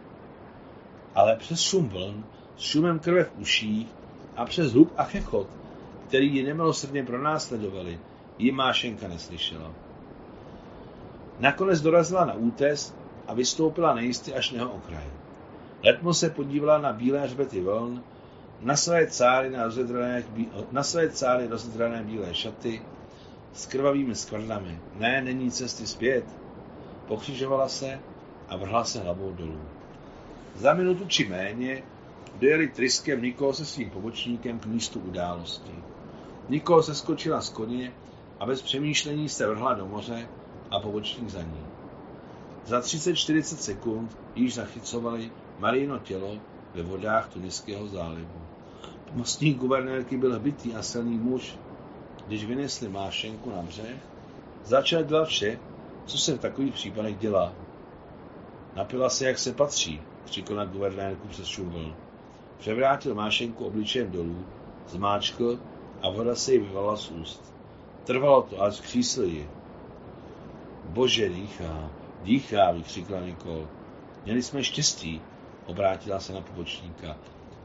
Ale 1.15 1.35
přes 1.35 1.61
šum 1.61 1.89
vln, 1.89 2.23
s 2.57 2.61
šumem 2.61 2.99
krve 2.99 3.23
v 3.23 3.39
uších 3.39 3.87
a 4.35 4.45
přes 4.45 4.73
hluk 4.73 4.93
a 4.97 5.03
chechot, 5.03 5.47
který 6.07 6.35
ji 6.35 6.43
nemilosrdně 6.43 7.03
pronásledovali, 7.03 7.99
ji 8.37 8.51
Mášenka 8.51 9.07
neslyšela. 9.07 9.71
Nakonec 11.39 11.81
dorazila 11.81 12.25
na 12.25 12.33
útes 12.33 12.95
a 13.27 13.33
vystoupila 13.33 13.95
nejistě 13.95 14.33
až 14.33 14.51
na 14.51 14.69
okraj. 14.69 15.07
Letmo 15.83 16.13
se 16.13 16.29
podívala 16.29 16.77
na 16.77 16.93
bílé 16.93 17.19
hřbety 17.19 17.61
vln, 17.61 18.03
na 18.61 18.75
své 18.75 19.07
cáry, 19.07 19.49
na, 19.49 19.63
rozedrané, 19.63 20.23
na 20.71 20.83
své 20.83 21.09
cáry 21.09 21.47
rozedrané 21.47 22.03
bílé 22.03 22.33
šaty 22.33 22.81
s 23.53 23.65
krvavými 23.65 24.15
skvrnami. 24.15 24.79
Ne, 24.95 25.21
není 25.21 25.51
cesty 25.51 25.87
zpět. 25.87 26.25
Pokřižovala 27.07 27.67
se 27.69 27.99
a 28.49 28.57
vrhla 28.57 28.83
se 28.83 28.99
hlavou 28.99 29.33
dolů. 29.33 29.61
Za 30.55 30.73
minutu 30.73 31.05
či 31.07 31.29
méně 31.29 31.83
dojeli 32.39 32.67
tryskem 32.67 33.21
Nikol 33.21 33.53
se 33.53 33.65
svým 33.65 33.89
pobočníkem 33.89 34.59
k 34.59 34.65
místu 34.65 34.99
události. 34.99 35.73
Nikol 36.49 36.83
se 36.83 36.95
skočila 36.95 37.41
z 37.41 37.49
koně 37.49 37.93
a 38.39 38.45
bez 38.45 38.61
přemýšlení 38.61 39.29
se 39.29 39.47
vrhla 39.47 39.73
do 39.73 39.85
moře 39.85 40.27
a 40.71 40.79
pobočník 40.79 41.29
za 41.29 41.41
ní. 41.41 41.72
Za 42.65 42.79
30-40 42.79 43.41
sekund 43.41 44.17
již 44.35 44.53
zachycovali 44.53 45.31
Marino 45.59 45.99
tělo 45.99 46.37
ve 46.75 46.83
vodách 46.83 47.29
Tuniského 47.29 47.87
zálivu. 47.87 48.41
Mostník 49.13 49.57
guvernérky 49.57 50.17
byl 50.17 50.39
bytý 50.39 50.75
a 50.75 50.81
silný 50.81 51.17
muž. 51.17 51.57
Když 52.27 52.45
vynesli 52.45 52.89
mášenku 52.89 53.49
na 53.49 53.61
břeh, 53.61 53.97
začal 54.63 55.03
dělat 55.03 55.27
vše, 55.27 55.59
co 56.05 56.17
se 56.17 56.33
v 56.33 56.39
takových 56.39 56.73
případech 56.73 57.17
dělá. 57.17 57.53
Napila 58.75 59.09
se, 59.09 59.25
jak 59.25 59.39
se 59.39 59.53
patří, 59.53 60.01
křikl 60.25 60.55
na 60.55 60.65
guvernérku 60.65 61.27
přes 61.27 61.47
šum 61.47 61.93
Převrátil 62.57 63.15
mášenku 63.15 63.65
obličejem 63.65 64.11
dolů, 64.11 64.45
zmáčkl 64.87 65.59
a 66.01 66.09
voda 66.09 66.35
se 66.35 66.53
jí 66.53 66.59
vyvala 66.59 66.97
z 66.97 67.11
úst. 67.11 67.53
Trvalo 68.03 68.41
to, 68.41 68.61
až 68.61 68.81
křísl 68.81 69.23
ji. 69.23 69.49
Bože, 70.85 71.29
dýchá, 71.29 71.89
dýchá, 72.23 72.71
vykřikla 72.71 73.19
Nikol. 73.19 73.67
Měli 74.25 74.43
jsme 74.43 74.63
štěstí, 74.63 75.21
obrátila 75.65 76.19
se 76.19 76.33
na 76.33 76.41
pobočníka. 76.41 77.17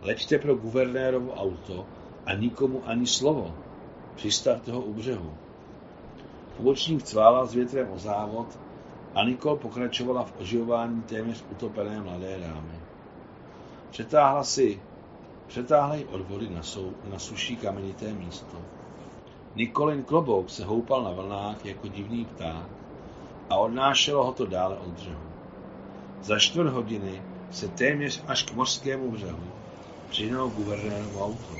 Leďte 0.02 0.38
pro 0.38 0.54
guvernérovo 0.54 1.34
auto 1.34 1.86
a 2.26 2.34
nikomu 2.34 2.82
ani 2.86 3.06
slovo. 3.06 3.54
Přistavte 4.14 4.72
ho 4.72 4.80
u 4.80 4.94
břehu. 4.94 5.34
Pobočník 6.56 7.02
cválal 7.02 7.46
s 7.46 7.54
větrem 7.54 7.90
o 7.90 7.98
závod 7.98 8.59
a 9.14 9.24
Nikol 9.24 9.56
pokračovala 9.56 10.24
v 10.24 10.40
oživování 10.40 11.02
téměř 11.02 11.44
utopené 11.50 12.00
mladé 12.00 12.38
dámy. 12.38 12.78
Přetáhla 13.90 14.44
si, 14.44 14.80
přetáhla 15.46 15.94
ji 15.94 16.04
od 16.04 16.28
vody 16.28 16.48
na, 16.48 16.62
sou, 16.62 16.92
na 17.11 17.18
suší 17.18 17.56
kamenité 17.56 18.12
místo. 18.12 18.56
Nikolin 19.54 20.02
klobouk 20.02 20.50
se 20.50 20.64
houpal 20.64 21.02
na 21.02 21.11
vlnách 21.11 21.66
jako 21.66 21.88
divný 21.88 22.24
pták 22.24 22.88
a 23.51 23.57
odnášelo 23.57 24.24
ho 24.24 24.32
to 24.32 24.46
dále 24.46 24.76
od 24.76 24.88
břehu. 24.88 25.28
Za 26.22 26.38
čtvrt 26.38 26.70
hodiny 26.70 27.22
se 27.51 27.68
téměř 27.68 28.22
až 28.26 28.42
k 28.42 28.55
mořskému 28.55 29.11
břehu 29.11 29.53
přihnal 30.11 30.49
guvernérovo 30.49 31.24
auto. 31.24 31.55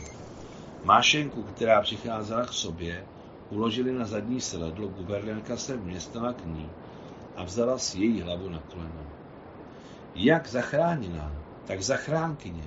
Mášenku, 0.85 1.43
která 1.43 1.83
přicházela 1.83 2.47
k 2.47 2.53
sobě, 2.53 3.05
uložili 3.51 3.93
na 3.93 4.05
zadní 4.05 4.41
sedadlo, 4.41 4.89
guvernérka 4.89 5.57
se 5.57 5.77
vměstala 5.77 6.33
k 6.33 6.47
ní 6.47 6.71
a 7.37 7.45
vzala 7.45 7.79
si 7.79 7.99
její 8.01 8.21
hlavu 8.21 8.49
na 8.49 8.59
koleno. 8.59 9.07
Jak 10.15 10.49
zachráněná, 10.49 11.33
tak 11.67 11.83
zachránkyně 11.83 12.65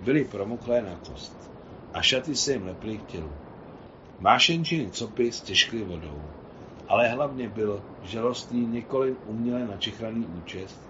byly 0.00 0.24
promoklé 0.24 0.82
na 0.82 0.96
kost 0.96 1.50
a 1.94 2.02
šaty 2.02 2.36
se 2.36 2.52
jim 2.52 2.66
leply 2.66 2.98
k 2.98 3.06
tělu. 3.06 3.32
Mášenčiny 4.20 4.90
copy 4.90 5.32
stěžkly 5.32 5.84
vodou, 5.84 6.22
ale 6.88 7.08
hlavně 7.08 7.48
byl 7.48 7.82
žalostný 8.02 8.66
několik 8.66 9.18
uměle 9.26 9.66
načichraný 9.66 10.26
účest 10.26 10.80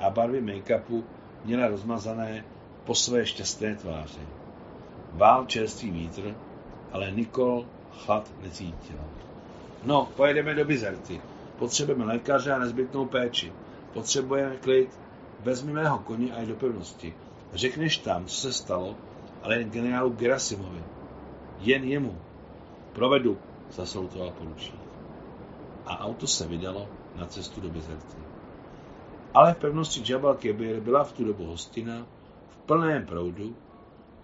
a 0.00 0.10
barvy 0.10 0.42
make-upu 0.42 1.02
měla 1.44 1.68
rozmazané 1.68 2.44
po 2.84 2.94
své 2.94 3.26
šťastné 3.26 3.74
tváři. 3.74 4.20
Vál 5.12 5.46
čerstvý 5.46 5.90
vítr, 5.90 6.34
ale 6.92 7.10
Nikol 7.10 7.66
chlad 7.92 8.30
necítila. 8.42 9.04
No, 9.84 10.08
pojedeme 10.16 10.54
do 10.54 10.64
Bizerty. 10.64 11.20
Potřebujeme 11.58 12.04
lékaře 12.04 12.52
a 12.52 12.58
nezbytnou 12.58 13.06
péči. 13.06 13.52
Potřebujeme 13.92 14.56
klid. 14.56 14.98
Vezmi 15.40 15.72
mého 15.72 15.98
koně 15.98 16.32
a 16.32 16.44
do 16.44 16.54
pevnosti. 16.54 17.14
Řekneš 17.52 17.96
tam, 17.98 18.26
co 18.26 18.34
se 18.34 18.52
stalo, 18.52 18.96
ale 19.42 19.58
jen 19.58 19.70
generálu 19.70 20.10
Gerasimovi. 20.10 20.82
Jen 21.60 21.84
jemu. 21.84 22.18
Provedu, 22.92 23.38
zasalutoval 23.70 24.30
poručík. 24.30 24.83
A 25.86 25.98
auto 25.98 26.26
se 26.26 26.46
vydalo 26.46 26.88
na 27.14 27.26
cestu 27.26 27.60
do 27.60 27.70
Bizerty. 27.70 28.16
Ale 29.34 29.54
v 29.54 29.58
pevnosti 29.58 30.12
Jabal 30.12 30.34
Kebir 30.34 30.80
byla 30.80 31.04
v 31.04 31.12
tu 31.12 31.24
dobu 31.24 31.46
hostina 31.46 32.06
v 32.48 32.56
plném 32.56 33.06
proudu 33.06 33.56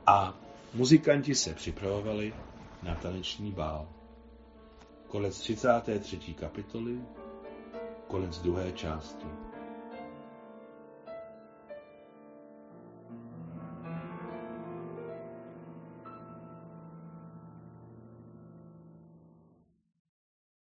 a 0.06 0.34
muzikanti 0.74 1.34
se 1.34 1.54
připravovali 1.54 2.34
na 2.82 2.94
taneční 2.94 3.52
bál. 3.52 3.88
Konec 5.08 5.40
33. 5.40 6.34
kapitoly, 6.34 7.00
konec 8.08 8.38
druhé 8.38 8.72
části. 8.72 9.26